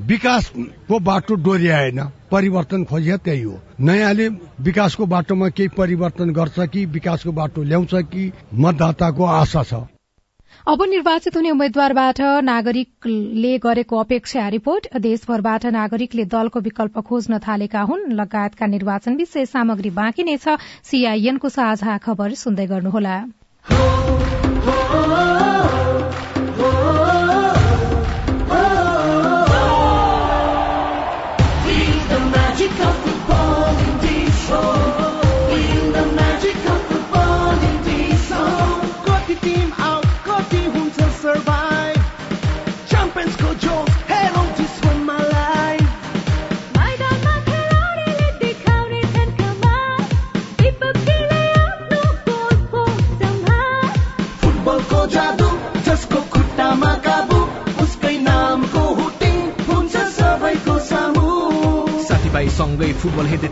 विकासको 0.06 0.98
बाटो 1.02 1.34
डोर्याएन 1.44 2.00
परिवर्तन 2.32 2.84
खोजिया 2.88 3.16
त्यही 3.20 3.42
हो। 3.42 3.60
नयाँले 3.84 4.28
विकासको 4.64 5.06
बाटोमा 5.06 5.48
केही 5.52 5.76
परिवर्तन 5.76 6.32
गर्छ 6.32 6.68
कि 6.72 6.84
विकासको 6.88 7.32
बाटो 7.36 7.62
ल्याउँछ 7.62 7.94
कि 8.08 8.30
मतदाताको 8.54 9.24
आशा 9.36 9.62
छ। 9.62 9.86
अब 10.68 10.82
निर्वाचित 10.82 11.36
हुने 11.36 11.50
उम्मेद्वारबाट 11.50 12.20
नागरिकले 12.44 13.52
गरेको 13.58 13.96
अपेक्षा 13.98 14.48
रिपोर्ट। 14.48 14.88
देशभरबाट 14.98 15.66
नागरिकले 15.68 16.24
दलको 16.26 16.60
विकल्प 16.60 16.98
खोज्न 17.00 17.38
थालेका 17.38 17.80
हुन्। 17.82 18.12
लगायतका 18.12 18.66
निर्वाचन 18.66 19.16
विषय 19.16 19.46
सामग्री 19.46 19.90
बाँकी 19.96 20.22
नै 20.22 20.36
छ। 20.36 20.60
सीआईएनको 20.84 21.48
साझा 21.48 21.96
खबर 21.98 22.34
सुन्दै 22.36 22.66
गर्नुहोला। 22.66 23.16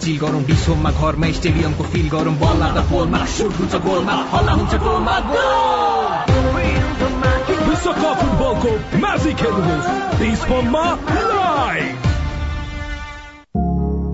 चिल 0.09 0.18
गरौँ 0.18 0.40
डिसोममा 0.49 0.90
घरमा 0.97 1.29
स्टेडियमको 1.37 1.85
फिल 1.92 2.09
गरौँ। 2.09 2.33
बल 2.40 2.57
लाग्दा 2.59 2.83
पोलमा 2.88 3.18
सुट 3.29 3.53
हुन्छ 3.61 3.75
गोलमा 3.85 4.14
हल्ला 4.33 4.53
हुन्छ 4.59 4.75
गोलमा 4.81 5.14
विश्वकप 7.68 8.16
फुटबलको 8.21 8.71
म्याजिक 9.05 9.37
हेर्नुहोस्। 9.44 9.88
डिसोममा 10.21 10.85
लाइभ 11.12 11.92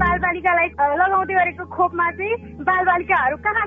बालबालिकालाई 0.03 0.69
लगाउँदै 0.99 1.35
गरेको 1.39 1.65
खोपमा 1.77 2.07
चाहिँ 2.19 2.35
बालबालिकाहरू 2.67 3.37
कहाँ 3.47 3.67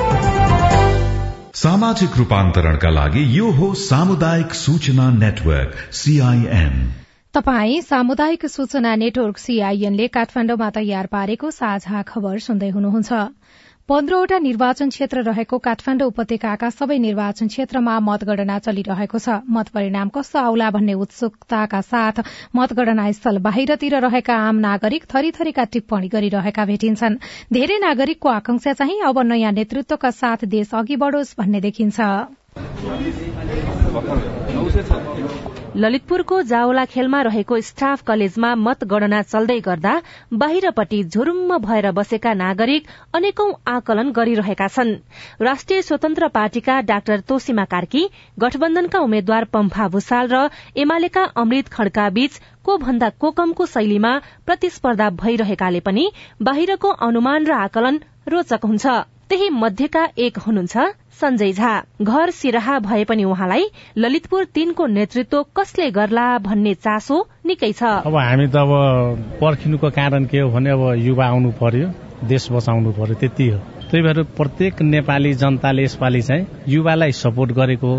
सामाजिक 1.53 2.09
रूपान्तरणका 2.17 2.89
लागि 2.89 3.21
यो 3.37 3.49
हो 3.51 3.73
सामुदायिक 3.73 4.53
सूचना 4.53 5.09
नेटवर्क 5.11 5.73
सीआईएन 5.91 6.75
तपाई 7.35 7.81
सामुदायिक 7.81 8.45
सूचना 8.45 8.95
नेटवर्क 8.95 9.37
सीआईएनले 9.37 10.07
काठमाण्डुमा 10.07 10.69
तयार 10.69 11.05
पारेको 11.05 11.51
साझा 11.51 12.01
खबर 12.01 12.37
सुन्दै 12.39 12.69
हुनुहुन्छ। 12.69 13.11
पन्ध्रवटा 13.89 14.37
निर्वाचन 14.39 14.89
क्षेत्र 14.89 15.21
रहेको 15.25 15.57
काठमाण्डु 15.57 16.05
उपत्यकाका 16.11 16.69
सबै 16.69 16.97
निर्वाचन 17.01 17.47
क्षेत्रमा 17.51 17.93
मतगणना 17.99 18.57
चलिरहेको 18.65 19.17
छ। 19.17 19.41
मत 19.49 19.67
परिणाम 19.73 20.07
कस्तो 20.15 20.39
आउला 20.39 20.69
भन्ने 20.69 20.93
उत्सुकताका 21.01 21.81
साथ 21.81 22.21
मतगणना 22.55 23.05
स्थल 23.11 23.37
बाहिरतिर 23.41 23.95
रहेका 24.05 24.35
आम 24.47 24.55
नागरिक 24.61 25.03
थरीथरीका 25.09 25.63
टिप्पणी 25.73 26.07
गरिरहेका 26.13 26.63
भेटिन्छन्। 26.71 27.19
धेरै 27.49 27.77
नागरिकको 27.81 28.29
आकांक्षा 28.29 28.73
चाहिँ 28.79 29.01
अब 29.01 29.19
नयाँ 29.27 29.51
नेतृत्वका 29.51 30.11
साथ 30.13 30.45
देश 30.55 30.77
अघि 30.77 30.95
बढ़ोस् 31.01 31.35
भन्ने 31.41 31.59
देखिन्छ। 31.65 31.97
ललितपुरको 35.75 36.41
जावला 36.43 36.83
खेलमा 36.85 37.21
रहेको 37.21 37.59
स्टाफ 37.61 38.01
कलेजमा 38.07 38.47
मतगणना 38.57 39.21
चल्दै 39.23 39.57
गर्दा 39.67 39.93
बाहिरपट्टि 40.33 41.03
झुरुम्म 41.05 41.57
भएर 41.57 41.91
बसेका 41.91 42.33
नागरिक 42.33 42.87
अनेकौं 43.15 43.51
आकलन 43.73 44.11
गरिरहेका 44.11 44.67
छन्। 44.67 44.91
राष्ट्रिय 45.41 45.81
स्वतन्त्र 45.81 46.27
पार्टीका 46.29 46.79
डाक्टर 46.89 47.19
तोसिमा 47.29 47.65
कार्की 47.71 48.03
गठबन्धनका 48.37 48.99
उम्मेद्वार 48.99 49.45
पम्फा 49.53 49.87
भूषाल 49.87 50.27
र 50.33 50.43
एमालेका 50.77 51.23
अमृत 51.37 51.67
खड्का 51.71 52.09
बीच 52.11 52.39
को 52.65 52.77
भन्दा 52.77 53.09
को 53.17 53.31
कमको 53.31 53.65
शैलीमा 53.67 54.13
प्रतिस्पर्धा 54.45 55.09
भइरहेकाले 55.23 55.79
पनि 55.81 56.05
बाहिरको 56.41 56.89
अनुमान 57.07 57.45
र 57.45 57.51
आकलन 57.61 58.01
रोचक 58.27 58.65
हुन्छ। 58.65 58.99
त्यही 59.29 59.49
मध्येका 59.55 60.03
एक 60.19 60.37
हुनुहुन्छ 60.45 60.91
सञ्जय 61.21 61.51
झा 61.53 61.71
घर 62.01 62.29
सिराहा 62.33 62.77
भए 62.85 63.03
पनि 63.09 63.23
उहाँलाई 63.23 63.65
ललितपुर 63.97 64.45
तीनको 64.53 64.87
नेतृत्व 64.87 65.43
कसले 65.57 65.89
गर्ला 65.91 66.27
भन्ने 66.45 66.73
चासो 66.75 67.17
निकै 67.45 67.71
छ। 67.73 67.83
अब 68.05 68.15
हामी 68.17 68.47
त 68.47 68.55
अब 68.57 68.71
पर्खिनुको 69.41 69.89
कारण 69.91 70.25
के 70.25 70.39
हो 70.39 70.49
भने 70.49 70.69
अब 70.71 70.83
युवा 70.99 71.25
आउनु 71.25 71.51
पर्यो 71.61 71.87
देश 72.25 72.51
बचाउनु 72.51 72.91
पर्यो 72.97 73.15
त्यति 73.21 73.47
हो। 73.49 73.59
त्यही 73.91 74.03
भएर 74.03 74.21
प्रत्येक 74.37 74.81
नेपाली 74.81 75.33
जनताले 75.33 75.83
यसपालि 75.83 76.21
चाहिँ 76.21 76.45
युवालाई 76.67 77.11
सपोर्ट 77.11 77.51
गरेको 77.51 77.89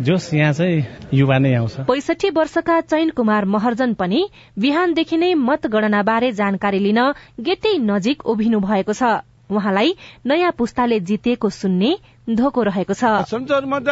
जोस 0.00 0.32
यहाँ 0.34 0.52
चाहिँ 0.52 0.84
युवा 1.14 1.38
नै 1.38 1.54
आउँछ। 1.54 1.74
पैसठी 1.88 2.30
वर्षका 2.30 2.80
चैन 2.82 3.10
कुमार 3.16 3.44
महर्जन 3.44 3.92
पनि 3.94 4.20
बिहानदेखि 4.58 5.16
नै 5.16 5.34
मतगणना 5.34 6.02
बारे 6.02 6.32
जानकारी 6.32 6.78
लिन 6.78 7.00
गेटै 7.40 7.76
नजिक 7.84 8.26
उभिनु 8.26 8.60
भएको 8.60 8.92
छ। 8.92 9.20
उहाँलाई 9.52 9.94
नयाँ 10.26 10.52
पुस्ताले 10.58 11.00
जितेको 11.00 11.48
सुन्ने 11.52 11.90
धोको 12.22 12.62
रहेको 12.62 12.94
छ। 12.94 13.02
संसदमा 13.26 13.78
त 13.82 13.90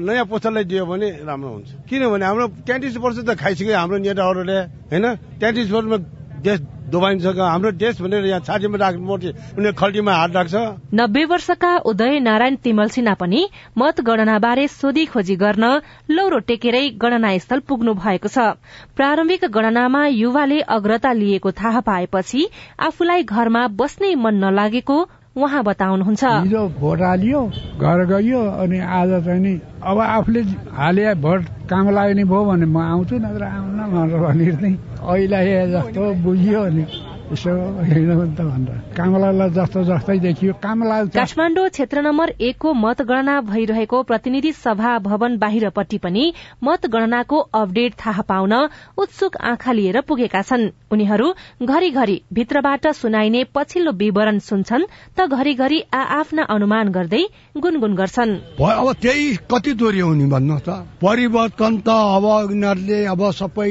नयाँ 0.00 0.24
पुस्तालाई 0.24 0.64
दियो 0.64 0.84
भने 0.88 1.08
राम्रो 1.28 1.50
हुन्छ। 1.52 1.68
किनभने 1.84 2.24
हाम्रो 2.24 2.46
तेत्तिस 2.64 2.96
वर्ष 2.96 3.18
त 3.28 3.36
खाइसक्यो 3.36 3.76
हाम्रो 3.76 3.98
नेताहरूले 4.00 4.58
होइन? 4.88 5.06
तेत्तिस 5.36 5.70
वर्षमा 5.70 5.98
देश 6.40 6.60
डुबाइन्छ 6.86 7.26
हाम्रो 7.26 7.70
देश 7.76 8.00
भनेर 8.00 8.24
यहाँ 8.24 8.40
छातीमा 8.40 8.78
राख्नु 8.78 9.04
उनीहरू 9.04 9.72
खल्टीमा 9.74 10.12
हात 10.14 10.30
राख्छ 10.32 10.54
नब्बे 10.94 11.24
वर्षका 11.26 11.72
उदय 11.84 12.18
नारायण 12.22 12.56
तिमल 12.62 12.88
सिन्हा 12.88 13.14
पनि 13.20 13.40
मतगणना 13.76 14.38
बारे 14.38 14.66
सोधी 14.70 15.04
खोजी 15.10 15.36
गर्न 15.36 15.64
लौरो 16.08 16.38
टेकेरै 16.46 16.84
गणना 16.96 17.36
स्थल 17.38 17.60
पुग्नु 17.66 17.94
भएको 17.96 18.28
छ। 18.28 18.56
प्रारम्भिक 18.96 19.44
गणनामा 19.50 20.06
युवाले 20.06 20.60
अग्रता 20.70 21.12
लिएको 21.12 21.50
थाहा 21.52 21.80
पाएपछि 21.82 22.46
आफूलाई 22.80 23.22
घरमा 23.24 23.66
बस्नै 23.76 24.14
मन 24.14 24.44
नलागेको 24.44 24.96
उहाँ 25.36 25.62
बताउनुहुन्छ। 25.64 26.24
हिजो 26.24 26.62
भोट 26.80 27.00
हालियो 27.00 27.40
घर 27.76 28.04
गइयो 28.08 28.40
अनि 28.62 28.78
आज 28.80 29.10
चाहिँ 29.24 29.40
नि 29.40 29.52
अब 29.84 29.98
आफूले 30.00 30.40
हाले 30.72 31.14
भोट 31.20 31.40
काम 31.68 31.90
लाग्ने 31.92 32.24
भयो 32.24 32.44
भने 32.44 32.66
म 32.66 32.76
आउँछु 32.80 33.14
नत्र 33.20 33.44
आउन 33.44 33.78
भनेर 33.92 34.16
भनेर 34.24 34.54
चाहिँ 34.56 34.76
अहिले 35.04 35.66
जस्तो 35.72 36.02
बुझियो 36.24 36.60
भने 36.64 36.84
यसो 37.26 37.50
भने 37.50 38.34
त 38.34 38.40
भनेर। 38.40 38.94
कामलालाई 38.96 39.50
जस्तो 39.50 39.82
जस्तै 39.84 40.18
देखियो। 40.22 40.52
कामला 40.62 40.96
काठमाडौँ 41.10 41.68
क्षेत्र 41.68 41.98
नम्बर 42.06 42.28
एकको 42.38 42.72
मतगणना 42.74 43.34
भइरहेको 43.50 44.02
प्रतिनिधि 44.02 44.52
सभा 44.54 44.92
भवन 45.02 45.36
बाहिरपट्टि 45.38 45.98
पनि 45.98 46.24
मतगणनाको 46.62 47.38
अपडेट 47.52 47.92
थाहा 47.98 48.22
पाउन 48.30 48.54
उत्सुक 48.98 49.36
आँखा 49.42 49.72
लिएर 49.72 50.00
पुगेका 50.06 50.42
छन्। 50.42 50.70
उनीहरू 50.92 51.26
घरिघरि 51.62 52.16
भित्रबाट 52.32 52.86
सुनाइने 52.94 53.42
पछिल्लो 53.54 53.92
विवरण 53.92 54.38
सुन्छन् 54.38 54.86
त 55.18 55.26
घरिघरि 55.26 55.80
आ 55.92 56.02
आफ्ना 56.20 56.42
अनुमान 56.46 56.94
गर्दै 56.94 57.22
गुनगुन 57.58 57.94
गर्छन्। 57.96 58.32
अब 58.62 58.92
त्यही 59.02 59.26
कति 59.50 59.72
दोहोऱ्याउने 59.74 60.26
भन्नुहोस् 60.30 60.62
त। 60.62 60.70
परिवर्तन 61.02 61.72
त 61.82 61.88
अब 61.90 62.26
यिनीहरूले 62.50 63.04
अब 63.04 63.20
सबै 63.32 63.70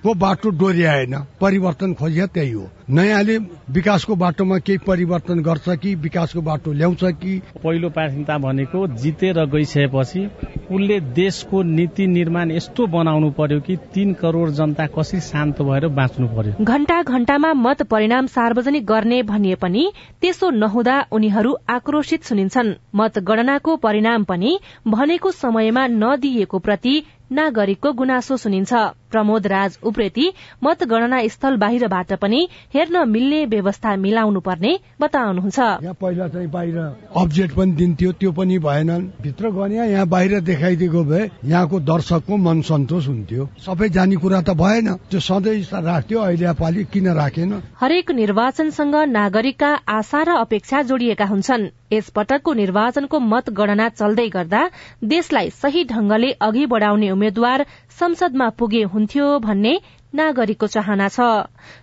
विकासको 0.00 0.14
बाटो 0.16 0.50
डोर्याएन 0.50 1.14
परिवर्तन 1.40 1.92
खोजिया 1.94 2.26
त्यही 2.26 2.50
हो। 2.52 2.68
नयाँले 2.88 3.36
विकासको 3.68 4.14
बाटोमा 4.16 4.58
केही 4.58 4.78
परिवर्तन 4.86 5.40
गर्छ 5.42 5.76
कि 5.76 5.94
विकासको 5.94 6.40
बाटो 6.40 6.72
ल्याउँछ 6.72 7.04
कि? 7.04 7.42
पहिलो 7.60 7.88
प्राथमिकता 7.90 8.38
भनेको 8.38 8.86
जितेर 8.96 9.44
गइसकेपछि 9.44 10.24
उसले 10.72 11.00
देशको 11.12 11.62
नीति 11.62 12.06
निर्माण 12.06 12.50
यस्तो 12.50 12.86
बनाउनु 12.86 13.30
पर्यो 13.30 13.60
कि 13.60 13.76
तीन 13.94 14.12
करोड़ 14.14 14.48
जनता 14.50 14.86
कसरी 14.96 15.20
शान्त 15.20 15.62
भएर 15.62 15.88
बाँच्नु 15.90 16.28
पर्यो। 16.28 16.64
घण्टा 16.64 17.02
घण्टामा 17.02 17.52
मत 17.54 17.82
परिणाम 17.82 18.26
सार्वजनिक 18.26 18.86
गर्ने 18.86 19.22
भनिए 19.22 19.54
पनि 19.54 19.92
त्यसो 20.20 20.50
नहुँदा 20.50 20.96
उनीहरू 21.12 21.56
आक्रोशित 21.68 22.24
सुनिन्छन्। 22.24 22.74
मतगणनाको 22.96 23.76
परिणाम 23.76 24.24
पनि 24.24 24.58
भनेको 24.86 25.30
समयमा 25.30 25.86
नदिइएको 25.86 26.58
प्रति 26.58 27.02
नागरिकको 27.32 27.92
गुनासो 27.92 28.36
सुनिन्छ। 28.36 28.72
प्रमोद 29.10 29.46
राज 29.46 29.78
उप्रेती 29.82 30.30
मतगणना 30.64 31.20
स्थल 31.28 31.56
बाहिरबाट 31.58 32.12
पनि 32.20 32.40
हेर्न 32.74 33.08
मिल्ने 33.08 33.44
व्यवस्था 33.46 33.96
मिलाउनु 33.96 34.40
पर्ने 34.40 34.72
बताउनुहुन्छ 35.00 35.58
पहिला 36.00 36.28
चाहिँ 36.28 36.48
बाहिर 36.50 36.78
अब्जेक्ट 37.16 37.54
पनि 37.56 37.72
दिन्थ्यो 37.72 38.12
त्यो 38.12 38.32
पनि 38.32 38.58
भएन। 38.60 38.90
भित्र 39.22 39.50
गने 39.50 39.76
यहाँ 39.76 40.06
बाहिर 40.08 40.40
देखाइदिएको 40.40 41.04
भए 41.04 41.30
यहाँको 41.44 41.80
दर्शकको 41.80 42.36
मन 42.38 42.60
सन्तोष 42.62 43.06
हुन्थ्यो। 43.08 43.48
सबै 43.66 43.88
जाने 43.90 44.16
कुरा 44.16 44.40
त 44.40 44.50
भएन। 44.56 44.94
त्यो 45.10 45.20
सधैँ 45.20 45.58
राख्थ्यो 45.84 46.20
अहिले 46.20 46.52
पालि 46.60 46.84
किन 46.92 47.08
राखेन? 47.14 47.52
हरेक 47.80 48.10
निर्वाचनसँग 48.12 48.94
नागरिकका 49.10 49.70
आशा 49.88 50.22
र 50.22 50.36
अपेक्षा 50.40 50.82
जोडिएका 50.82 51.24
हुन्छन्। 51.24 51.68
यस 51.92 52.08
पटकको 52.14 52.52
निर्वाचनको 52.54 53.18
मतगणना 53.20 53.88
चल्दै 53.90 54.28
गर्दा 54.30 54.62
देशलाई 55.04 55.50
सही 55.52 55.84
ढंगले 55.84 56.30
अघि 56.40 56.66
बढ़ाउने 56.66 57.10
उम्मेद्वार 57.10 57.64
संसदमा 58.00 58.48
पुगे 58.58 58.82
हुन्थ्यो 58.92 59.26
भन्ने 59.40 59.74
नागरिकको 60.14 60.66
चाहना 60.68 61.08
छ। 61.08 61.28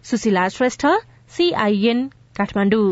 सुशीला 0.03 0.47
श्रेष्ठ 0.49 0.85
सीआईएन 1.37 2.07
काठमाडौँ। 2.37 2.89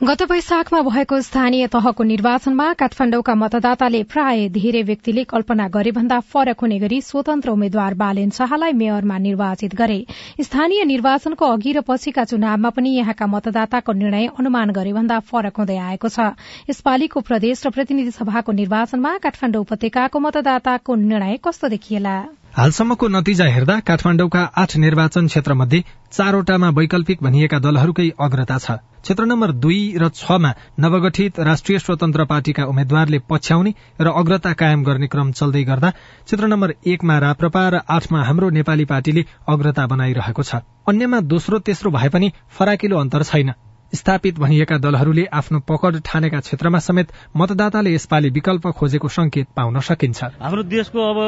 गत 0.00 0.22
वैशाखमा 0.30 0.80
भएको 0.82 1.20
स्थानीय 1.20 1.66
तहको 1.66 2.04
निर्वाचनमा 2.04 2.66
काठमाण्डुका 2.78 3.34
मतदाताले 3.34 4.02
प्राय 4.06 4.48
धेरै 4.48 4.82
व्यक्तिले 4.82 5.24
कल्पना 5.24 5.66
गरे 5.68 5.90
भन्दा 5.90 6.18
फरक 6.22 6.60
हुने 6.60 6.78
गरी 6.78 7.00
स्वतन्त्र 7.02 7.50
उम्मेद्वार 7.50 7.94
बालेन 7.98 8.30
शाहलाई 8.30 8.72
मेयरमा 8.78 9.18
निर्वाचित 9.18 9.74
गरे। 9.74 9.98
स्थानीय 10.40 10.84
निर्वाचनको 10.84 11.46
अघि 11.48 11.72
र 11.72 11.82
पछिका 11.82 12.24
चुनावमा 12.30 12.70
पनि 12.70 12.94
यहाँका 12.94 13.26
मतदाताको 13.26 13.92
निर्णय 13.92 14.30
अनुमान 14.38 14.70
गरे 14.70 14.92
भन्दा 14.94 15.18
फरक 15.26 15.56
हुँदै 15.58 15.78
आएको 15.90 16.08
छ। 16.08 16.30
यसपालिको 16.70 17.20
प्रदेश 17.26 17.66
र 17.66 17.70
प्रतिनिधि 17.74 18.10
सभाको 18.14 18.52
निर्वाचनमा 18.54 19.18
काठमाण्डु 19.18 19.66
उपत्यकाको 19.66 20.18
मतदाताको 20.20 20.94
निर्णय 20.94 21.42
कस्तो 21.42 21.68
देखिएला? 21.68 22.18
हालसम्मको 22.56 23.08
नतिजा 23.08 23.44
हेर्दा 23.46 23.74
काठमाण्डुका 23.80 24.40
आठ 24.56 24.76
निर्वाचन 24.76 25.26
क्षेत्र 25.26 25.54
मध्ये 25.54 25.82
चारवटामा 26.12 26.68
वैकल्पिक 26.78 27.18
भनिएका 27.22 27.58
दलहरूकै 27.58 28.08
अग्रता 28.18 28.56
छ। 28.58 28.70
क्षेत्र 29.04 29.24
नम्बर 29.24 29.52
दुई 29.62 29.80
र 29.94 30.08
छमा 30.10 30.50
नवगठित 30.80 31.38
राष्ट्रिय 31.40 31.78
स्वतन्त्र 31.78 32.24
पार्टीका 32.24 32.64
उम्मेद्वारले 32.64 33.18
पछ्याउने 33.28 33.72
र 34.00 34.08
अग्रता 34.12 34.52
कायम 34.54 34.82
गर्ने 34.82 35.06
क्रम 35.06 35.32
चल्दै 35.32 35.62
गर्दा 35.70 35.90
क्षेत्र 35.92 36.46
नम्बर 36.48 36.74
एकमा 36.88 37.18
राप्रपा 37.18 37.68
र 37.68 37.80
आठमा 37.88 38.24
हाम्रो 38.24 38.50
नेपाली 38.58 38.84
पार्टीले 38.90 39.24
अग्रता 39.46 39.86
बनाइरहेको 39.86 40.42
छ। 40.42 40.64
अन्यमा 40.88 41.20
दोस्रो 41.28 41.58
तेस्रो 41.62 41.90
भए 41.90 42.08
पनि 42.08 42.32
फराकिलो 42.50 42.96
अन्तर 42.98 43.22
छैन। 43.22 43.52
स्थापित 43.92 44.38
भनिएका 44.38 44.76
दलहरूले 44.78 45.24
आफ्नो 45.32 45.58
पकड 45.68 46.00
ठानेका 46.04 46.40
क्षेत्रमा 46.40 46.78
समेत 46.80 47.12
मतदाताले 47.36 47.94
यसपालि 47.94 48.28
विकल्प 48.30 48.66
खोजेको 48.74 49.08
संकेत 49.08 49.46
पाउन 49.56 49.80
सकिन्छ। 49.80 50.24
हाम्रो 50.42 50.62
देशको 50.66 50.98
अब 50.98 51.18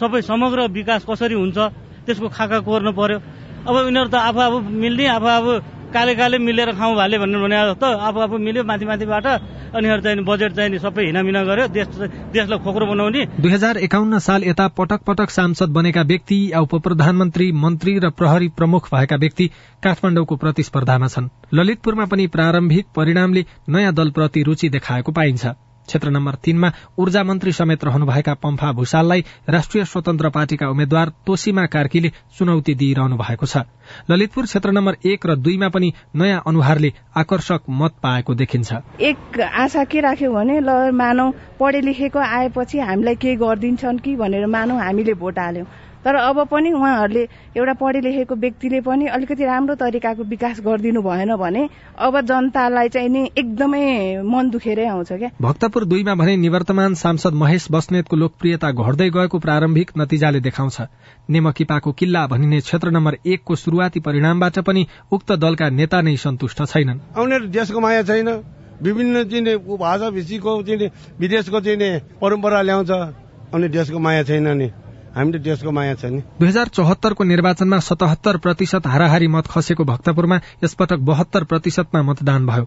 सबै 0.00 0.22
समग्र 0.22 0.68
विकास 0.72 1.04
कसरी 1.08 1.34
हुन्छ 1.34 1.58
त्यसको 2.06 2.28
खाका 2.28 2.58
कोर्नु 2.66 2.92
पर्यो। 2.92 3.18
अब 3.64 3.74
यिनीहरू 3.86 4.08
त 4.08 4.14
आफू 4.28 4.40
आफू 4.40 4.58
मिल्ने 4.82 5.06
आफू 5.08 5.26
आफू 5.26 5.52
काले 5.94 6.14
काले 6.14 6.38
मिलेर 6.38 6.70
खाउँ 6.74 6.94
भाले 6.96 7.18
भन्ने 7.18 7.38
भने 7.38 7.56
जस्तो 7.70 7.86
आफू 7.86 8.18
आफू 8.20 8.36
मिल्यो 8.38 8.62
माथि 8.66 8.84
माथिबाट 8.84 9.26
अनिहरू 9.78 10.02
चाहिँ 10.02 10.24
बजेट 10.26 10.52
चाहिँ 10.52 10.78
सबै 10.78 11.04
हिनामिना 11.06 11.42
गर्यो 11.44 11.66
देश 11.70 11.86
देशलाई 12.34 12.58
खोक्रो 12.58 12.86
बनाउने। 12.86 13.24
दुई 13.38 13.52
हजार 13.52 13.78
एकाउन्न 13.78 14.18
साल 14.18 14.44
यता 14.44 14.66
पटक 14.74 15.00
पटक 15.06 15.30
सांसद 15.30 15.70
बनेका 15.70 16.02
व्यक्ति 16.02 16.38
या 16.52 16.60
उप 16.60 16.74
प्रधानमन्त्री 16.82 17.50
मन्त्री 17.54 17.98
र 17.98 18.10
प्रहरी 18.10 18.48
प्रमुख 18.58 18.88
भएका 18.94 19.16
व्यक्ति 19.16 19.46
काठमाडौँको 19.82 20.36
प्रतिस्पर्धामा 20.36 21.08
छन्। 21.08 21.30
ललितपुरमा 21.54 22.06
पनि 22.06 22.26
प्रारम्भिक 22.26 22.86
परिणामले 22.96 23.44
नयाँ 23.68 23.94
दलप्रति 23.94 24.42
रुचि 24.42 24.68
देखाएको 24.68 25.12
पाइन्छ। 25.12 25.46
क्षेत्र 25.86 26.10
नम्बर 26.10 26.34
तीनमा 26.44 26.72
ऊर्जा 26.98 27.22
मन्त्री 27.24 27.52
समेत 27.52 27.84
रहनुभएका 27.84 28.34
पम्फा 28.34 28.72
भूषाललाई 28.72 29.24
राष्ट्रिय 29.48 29.84
स्वतन्त्र 29.84 30.30
पार्टीका 30.30 30.68
उम्मेद्वार 30.68 31.12
तोसीमा 31.26 31.66
कार्कीले 31.66 32.10
चुनौती 32.38 32.74
दिइरहनु 32.74 33.16
भएको 33.16 33.46
छ। 33.46 33.64
ललितपुर 34.10 34.44
क्षेत्र 34.44 34.70
नम्बर 34.70 34.96
एक 35.06 35.26
र 35.26 35.36
दुईमा 35.36 35.68
पनि 35.68 35.92
नयाँ 36.16 36.42
अनुहारले 36.46 36.92
आकर्षक 37.16 37.62
मत 37.70 37.92
पाएको 38.02 38.34
देखिन्छ। 38.34 38.72
एक 39.00 39.40
आशा 39.40 39.84
के 39.84 40.00
राख्यो 40.00 40.32
भने 40.32 40.60
ल 40.60 40.90
मानौ 40.92 41.30
पढे 41.60 41.80
लेखेको 41.80 42.18
आएपछि 42.18 42.78
हामीलाई 42.80 43.14
के 43.16 43.36
गरिदिन्छन् 43.36 43.98
कि 43.98 44.16
भनेर 44.16 44.46
मानौ 44.46 44.78
हामीले 44.78 45.14
भोट 45.14 45.38
हाल्यौं। 45.38 45.66
तर 46.04 46.14
अब 46.14 46.44
पनि 46.44 46.72
उहाँहरूले 46.72 47.22
एउटा 47.56 47.72
पढे 47.72 48.00
लेखेको 48.00 48.34
व्यक्तिले 48.34 48.80
पनि 48.80 49.06
अलिकति 49.08 49.44
राम्रो 49.44 49.74
तरिकाको 49.74 50.22
विकास 50.24 50.60
गरिदिनु 50.60 51.02
भएन 51.02 51.34
भने 51.36 51.68
अब 51.98 52.20
जनतालाई 52.20 52.88
चाहिँ 52.88 53.08
नि 53.08 53.30
एकदमै 53.38 54.22
मन 54.22 54.50
दुखेरै 54.50 54.86
आउँछ 54.86 55.12
क्या। 55.12 55.30
भक्तपुर 55.42 55.84
दुईमा 55.84 56.14
भने 56.14 56.36
निवर्तमान 56.36 56.94
सांसद 56.94 57.34
महेश 57.34 57.66
बस्नेतको 57.70 58.16
लोकप्रियता 58.16 58.70
घट्दै 58.72 59.08
गएको 59.10 59.38
प्रारम्भिक 59.38 59.90
नतिजाले 59.98 60.40
देखाउँछ। 60.40 60.80
नेमकिपाको 61.30 61.92
किल्ला 61.92 62.26
भनिने 62.26 62.60
क्षेत्र 62.60 62.90
नम्बर 62.90 63.16
एकको 63.26 63.56
शुरूआती 63.56 64.00
परिणामबाट 64.00 64.58
पनि 64.58 64.86
उक्त 65.12 65.32
दलका 65.32 65.68
नेता 65.70 66.00
नै 66.00 66.16
सन्तुष्ट 66.16 66.62
छैनन्। 66.64 67.50
देशको 67.50 67.80
माया 67.80 68.02
छैन। 68.02 68.28
विभिन्न 68.82 69.24
चाहिँ 69.24 69.56
भाषा 69.78 70.10
भिसीको 70.10 70.62
चाहिँ 70.62 70.90
विदेशको 71.20 71.60
चाहिँ 71.60 72.00
परम्परा 72.20 72.62
ल्याउँछ। 72.62 72.90
अनि 73.54 73.68
देशको 73.68 73.98
माया 73.98 74.22
छैन 74.22 74.48
नि। 74.58 74.70
हामीले 75.16 75.38
देशको 75.38 75.70
माया 75.70 75.94
छ 75.94 76.04
नि। 76.04 76.20
दुई 76.38 76.48
हजार 76.48 76.68
चौहत्तरको 76.68 77.24
निर्वाचनमा 77.24 77.78
सतहत्तर 77.78 78.36
प्रतिशत 78.36 78.86
हाराहारी 78.86 79.28
मत 79.28 79.46
खसेको 79.46 79.84
भक्तपुरमा 79.84 80.40
यसपटक 80.64 80.98
बहत्तर 81.10 81.44
प्रतिशतमा 81.44 82.02
मतदान 82.02 82.46
भयो। 82.46 82.66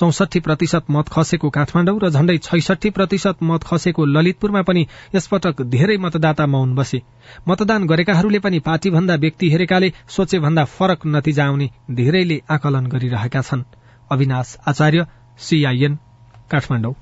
चौसठी 0.00 0.40
प्रतिशत 0.40 0.90
मत 0.90 1.08
खसेको 1.08 1.50
काठमाडौँ 1.50 1.98
र 2.02 2.10
झण्डै 2.10 2.36
छैसठी 2.38 2.90
प्रतिशत 2.90 3.42
मत 3.42 3.64
खसेको 3.64 4.04
ललितपुरमा 4.06 4.62
पनि 4.62 4.86
यसपटक 5.14 5.62
धेरै 5.72 5.96
मतदाता 5.96 6.46
मौन 6.46 6.74
बसे। 6.74 7.02
मतदान 7.48 7.86
गरेकाहरूले 7.86 8.38
पनि 8.38 8.58
पार्टी 8.60 8.90
भन्दा 8.90 9.14
व्यक्ति 9.16 9.50
हेरेकाले 9.50 9.92
सोचे 10.08 10.38
भन्दा 10.38 10.64
फरक 10.76 11.06
नतिजा 11.06 11.44
आउने 11.46 11.70
धेरैले 11.90 12.40
आकलन 12.50 12.86
गरिरहेका 12.86 13.40
छन्। 13.40 13.68
अविनाश 14.10 14.56
आचार्य 14.68 15.06
सीआईएन 15.38 15.98
काठमाडौँ। 16.50 16.94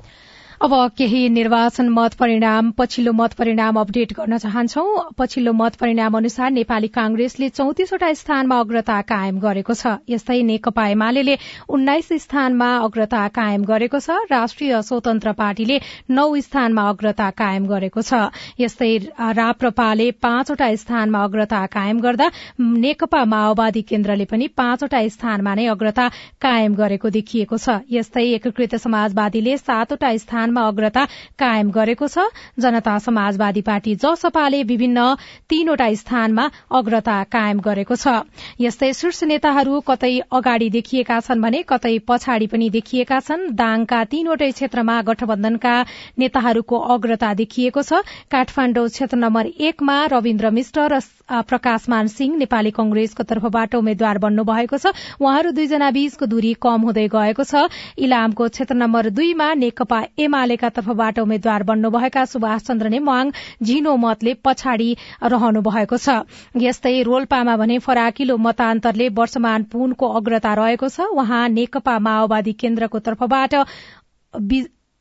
अब 0.62 0.72
केही 0.98 1.28
निर्वाचन 1.28 1.88
मत 1.88 2.14
परिणाम 2.18 2.70
पछिल्लो 2.78 3.12
मत 3.12 3.32
परिणाम 3.38 3.78
अपडेट 3.78 4.12
गर्न 4.16 4.36
चाहन्छौ। 4.38 4.84
पछिल्लो 5.18 5.52
मत 5.52 5.76
परिणाम 5.80 6.16
अनुसार 6.16 6.50
नेपाली 6.50 6.86
कांग्रेसले 6.94 7.48
चौतिसवटा 7.48 8.12
स्थानमा 8.14 8.58
अग्रता 8.60 9.00
कायम 9.02 9.38
गरेको 9.42 9.74
छ। 9.74 9.94
यस्तै 10.08 10.40
नेकपा 10.42 10.86
एमाले 10.88 11.36
उन्नाइस 11.68 12.08
स्थानमा 12.22 12.68
अग्रता 12.86 13.26
कायम 13.34 13.64
गरेको 13.64 13.98
छ। 13.98 14.10
राष्ट्रिय 14.30 14.80
स्वतन्त्र 14.82 15.32
पार्टीले 15.34 15.78
नौ 16.10 16.26
स्थानमा 16.40 16.88
अग्रता 16.88 17.30
कायम 17.34 17.66
गरेको 17.66 18.02
छ। 18.02 18.30
यस्तै 18.60 18.92
राप्रपाले 19.34 20.10
पाँचवटा 20.22 20.70
स्थानमा 20.76 21.24
अग्रता 21.24 21.64
कायम 21.74 22.00
गर्दा 22.00 22.30
नेकपा 22.60 23.24
माओवादी 23.26 23.82
केन्द्रले 23.82 24.24
पनि 24.30 24.48
पाँचवटा 24.54 25.02
स्थानमा 25.18 25.54
नै 25.54 25.66
अग्रता 25.66 26.08
कायम 26.40 26.74
गरेको 26.74 27.10
देखिएको 27.10 27.58
छ। 27.58 27.82
यस्तै 27.90 28.26
एकीकृत 28.32 28.74
समाजवादीले 28.78 29.56
सातवटा 29.58 30.16
स्थानमा 30.44 30.62
अग्रता 30.68 31.04
कायम 31.38 31.70
गरेको 31.72 32.06
छ। 32.06 32.28
जनता 32.60 32.98
समाजवादी 33.00 33.62
पार्टी 33.64 33.94
जसपाले 33.96 34.62
विभिन्न 34.62 35.00
तीनवटा 35.48 35.88
स्थानमा 35.96 36.44
अग्रता 36.70 37.16
कायम 37.32 37.58
गरेको 37.60 37.96
छ। 37.96 38.28
यस्तै 38.60 38.92
शीर्ष 38.92 39.22
नेताहरू 39.24 39.80
कतै 39.80 40.12
अगाडि 40.30 40.68
देखिएका 40.70 41.20
छन् 41.20 41.40
भने 41.40 41.62
कतै 41.64 41.94
पछाडि 42.04 42.46
पनि 42.46 42.68
देखिएका 42.76 43.20
छन्। 43.20 43.48
दाङका 43.56 44.00
तीनवटै 44.12 44.50
क्षेत्रमा 44.52 45.00
गठबन्धनका 45.08 45.74
नेताहरूको 46.18 46.76
अग्रता 46.92 47.32
देखिएको 47.34 47.82
छ। 47.82 48.04
काठमाण्डु 48.28 48.82
क्षेत्र 48.88 49.16
नम्बर 49.16 49.44
एकमा 49.64 49.96
रविन्द्र 50.12 50.50
मिश्र 50.52 50.88
र 50.92 51.00
प्रकाशमान 51.28 52.06
सिंह 52.06 52.36
नेपाली 52.36 52.70
कंग्रेसको 52.70 53.22
तर्फबाट 53.24 53.74
उम्मेद्वार 53.74 54.18
बन्नु 54.18 54.44
भएको 54.44 54.78
छ। 54.78 54.92
उहाँहरू 55.20 55.50
दुईजना 55.50 55.90
बीचको 55.90 56.26
दूरी 56.26 56.52
कम 56.60 56.80
हुँदै 56.84 57.06
गएको 57.08 57.44
छ। 57.44 57.68
इलामको 57.98 58.48
क्षेत्र 58.48 58.74
नम्बर 58.74 59.10
दुईमा 59.10 59.48
नेकपा 59.54 60.02
एमालेका 60.18 60.68
तर्फबाट 60.70 61.18
उम्मेद्वार 61.18 61.62
बन्नुभएका 61.64 62.24
सुभाष 62.26 62.62
चन्द्र 62.62 62.88
नेमाङ 62.90 63.30
झिनो 63.62 63.96
मतले 63.96 64.34
पछाडि 64.44 64.90
रहनु 65.24 65.60
भएको 65.62 65.96
छ। 65.96 66.28
यस्तै 66.58 67.02
रोल्पामा 67.02 67.56
भने 67.56 67.78
फराकिलो 67.80 68.36
मतान्तरले 68.38 69.08
वर्षमान 69.16 69.62
पुनको 69.72 70.08
अग्रता 70.20 70.54
रहेको 70.54 70.88
छ। 70.88 71.08
उहाँ 71.08 71.48
नेकपा 71.48 71.98
माओवादी 71.98 72.52
केन्द्रको 72.52 72.98
तर्फबाट 73.00 73.54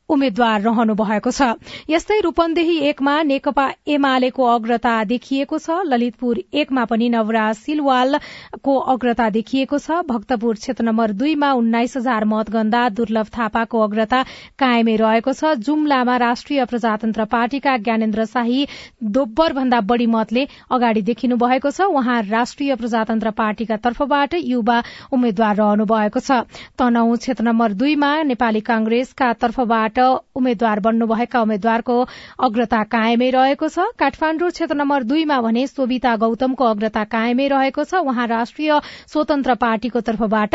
उम्मेद्वार 0.08 0.60
रहनु 0.62 0.94
भएको 0.94 1.30
छ। 1.30 1.54
यस्तै 1.88 2.18
रूपन्देही 2.20 2.76
एकमा 2.88 3.12
नेकपा 3.24 3.66
एमालेको 3.88 4.44
अग्रता 4.46 4.92
देखिएको 5.04 5.58
छ। 5.58 5.78
ललितपुर 5.86 6.40
एकमा 6.54 6.84
पनि 6.84 7.08
नवराज 7.08 7.54
सिलवालको 7.56 8.74
अग्रता 8.94 9.28
देखिएको 9.36 9.78
छ। 9.78 10.02
भक्तपुर 10.04 10.54
क्षेत्र 10.56 10.84
नम्बर 10.84 11.12
दुईमा 11.14 11.52
उन्नाइस 11.54 11.96
हजार 11.96 12.24
मतगन्दा 12.24 12.82
दुर्लभ 12.90 13.28
थापाको 13.36 13.80
अग्रता 13.80 14.22
कायमै 14.58 14.96
रहेको 14.96 15.32
छ। 15.32 15.54
जुम्लामा 15.64 16.16
राष्ट्रिय 16.24 16.64
प्रजातन्त्र 16.66 17.24
पार्टीका 17.32 17.76
ज्ञानेन्द्र 17.78 18.24
शाही 18.26 18.66
दोब्बर 19.16 19.52
भन्दा 19.54 19.80
बढ़ी 19.88 20.06
मतले 20.08 20.46
अगाडि 20.70 21.02
देखिनु 21.02 21.36
भएको 21.38 21.70
छ। 21.70 21.88
उहाँ 21.94 22.20
राष्ट्रिय 22.28 22.74
प्रजातन्त्र 22.76 23.30
पार्टीका 23.32 23.76
तर्फबाट 23.80 24.34
युवा 24.44 24.78
उम्मेद्वार 25.12 25.56
रहनु 25.56 25.84
भएको 25.86 26.20
छ। 26.20 26.44
तनहु 26.76 27.16
क्षेत्र 27.16 27.44
नम्बर 27.44 27.72
दुईमा 27.80 28.12
नेपाली 28.24 28.60
कांग्रेसका 28.68 29.32
तर्फबाट 29.40 29.93
बाट 29.94 30.36
उम्मेद्वार 30.36 30.80
बन्नुभएका 30.80 31.40
उम्मेद्वारको 31.42 31.96
अग्रता 32.42 32.82
कायमै 32.90 33.30
रहेको 33.30 33.68
छ। 33.68 33.78
काठमाण्डु 33.98 34.50
क्षेत्र 34.50 34.74
नम्बर 34.74 35.02
दुईमा 35.04 35.40
भने 35.40 35.66
सोभिता 35.66 36.16
गौतमको 36.16 36.64
अग्रता 36.66 37.04
कायमै 37.06 37.48
रहेको 37.48 37.84
छ। 37.84 38.02
उहाँ 38.02 38.26
राष्ट्रिय 38.26 38.80
स्वतन्त्र 39.06 39.54
पार्टीको 39.54 40.00
तर्फबाट 40.00 40.54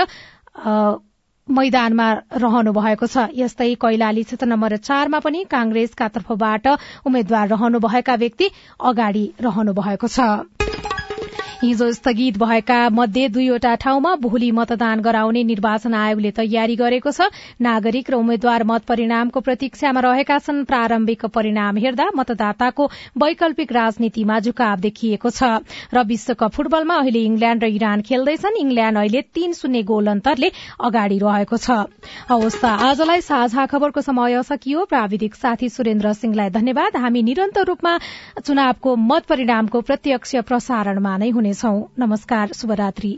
मैदानमा 1.48 2.08
रहनु 2.36 2.72
भएको 2.74 3.08
छ। 3.08 3.32
यस्तै 3.34 3.74
कैलाली 3.82 4.24
क्षेत्र 4.24 4.46
नम्बर 4.46 4.78
चारमा 4.84 5.20
पनि 5.20 5.44
कांग्रेसका 5.50 6.08
तर्फबाट 6.14 6.68
उम्मेद्वार 7.08 7.48
रहनुभएका 7.50 8.16
व्यक्ति 8.16 8.52
अगाडि 8.84 9.26
रहनु 9.42 9.74
भएको 9.74 10.08
छ। 10.08 10.69
हिजो 11.62 11.92
स्थगित 11.92 12.38
भएका 12.40 12.78
मध्ये 12.90 13.28
दुईवटा 13.28 13.74
ठाउँमा 13.76 14.14
भोलि 14.16 14.50
मतदान 14.52 15.00
गराउने 15.02 15.44
निर्वाचन 15.44 15.94
आयोगले 15.94 16.32
तयारी 16.32 16.76
गरेको 16.76 17.12
छ। 17.12 17.28
नागरिक 17.60 18.10
र 18.10 18.16
उम्मेद्वार 18.16 18.64
मत 18.64 18.84
परिणामको 18.88 19.40
प्रतीक्षामा 19.44 20.00
रहेका 20.00 20.38
छन्। 20.40 20.64
प्रारम्भिक 20.64 21.26
परिणाम 21.36 21.78
हेर्दा 21.78 22.06
मतदाताको 22.16 22.86
वैकल्पिक 23.20 23.72
राजनीतिमा 23.72 24.40
झुकाव 24.40 24.80
देखिएको 24.80 25.30
छ। 25.30 25.60
र 25.92 26.04
विश्वकप 26.08 26.52
फुटबलमा 26.56 26.96
अहिले 26.96 27.24
इङ्ल्याण्ड 27.28 27.64
र 27.64 27.68
इरान 27.76 28.02
खेल्दैछन्। 28.08 28.56
इङ्ल्याण्ड 28.64 28.98
अहिले 28.98 29.22
तीन 29.36 29.52
शून्य 29.54 29.84
गोल 29.84 30.08
अन्तरले 30.16 30.52
अगाडि 30.80 31.20
रहेको 31.20 31.58
छ। 31.60 31.92
आजलाई 32.32 33.22
साझा 33.22 33.66
खबरको 33.68 34.02
समय 34.02 34.42
सकियो। 34.48 34.86
प्राविधिक 34.88 35.36
साथी 35.36 35.70
सुरेन्द्र 35.70 36.14
सिंहलाई 36.24 36.50
धन्यवाद। 36.56 36.96
हामी 36.96 37.22
निरन्तर 37.28 37.68
रूपमा 37.68 37.94
चुनावको 38.48 38.96
मत 38.96 39.28
परिणामको 39.28 39.82
प्रत्यक्ष 39.84 40.36
प्रसारणमा 40.48 41.18
नै 41.18 41.30
हुने 41.30 41.48
गर्नेछौ 41.50 41.90
नमस्कार 42.00 42.52
शुभरात्री। 42.54 43.18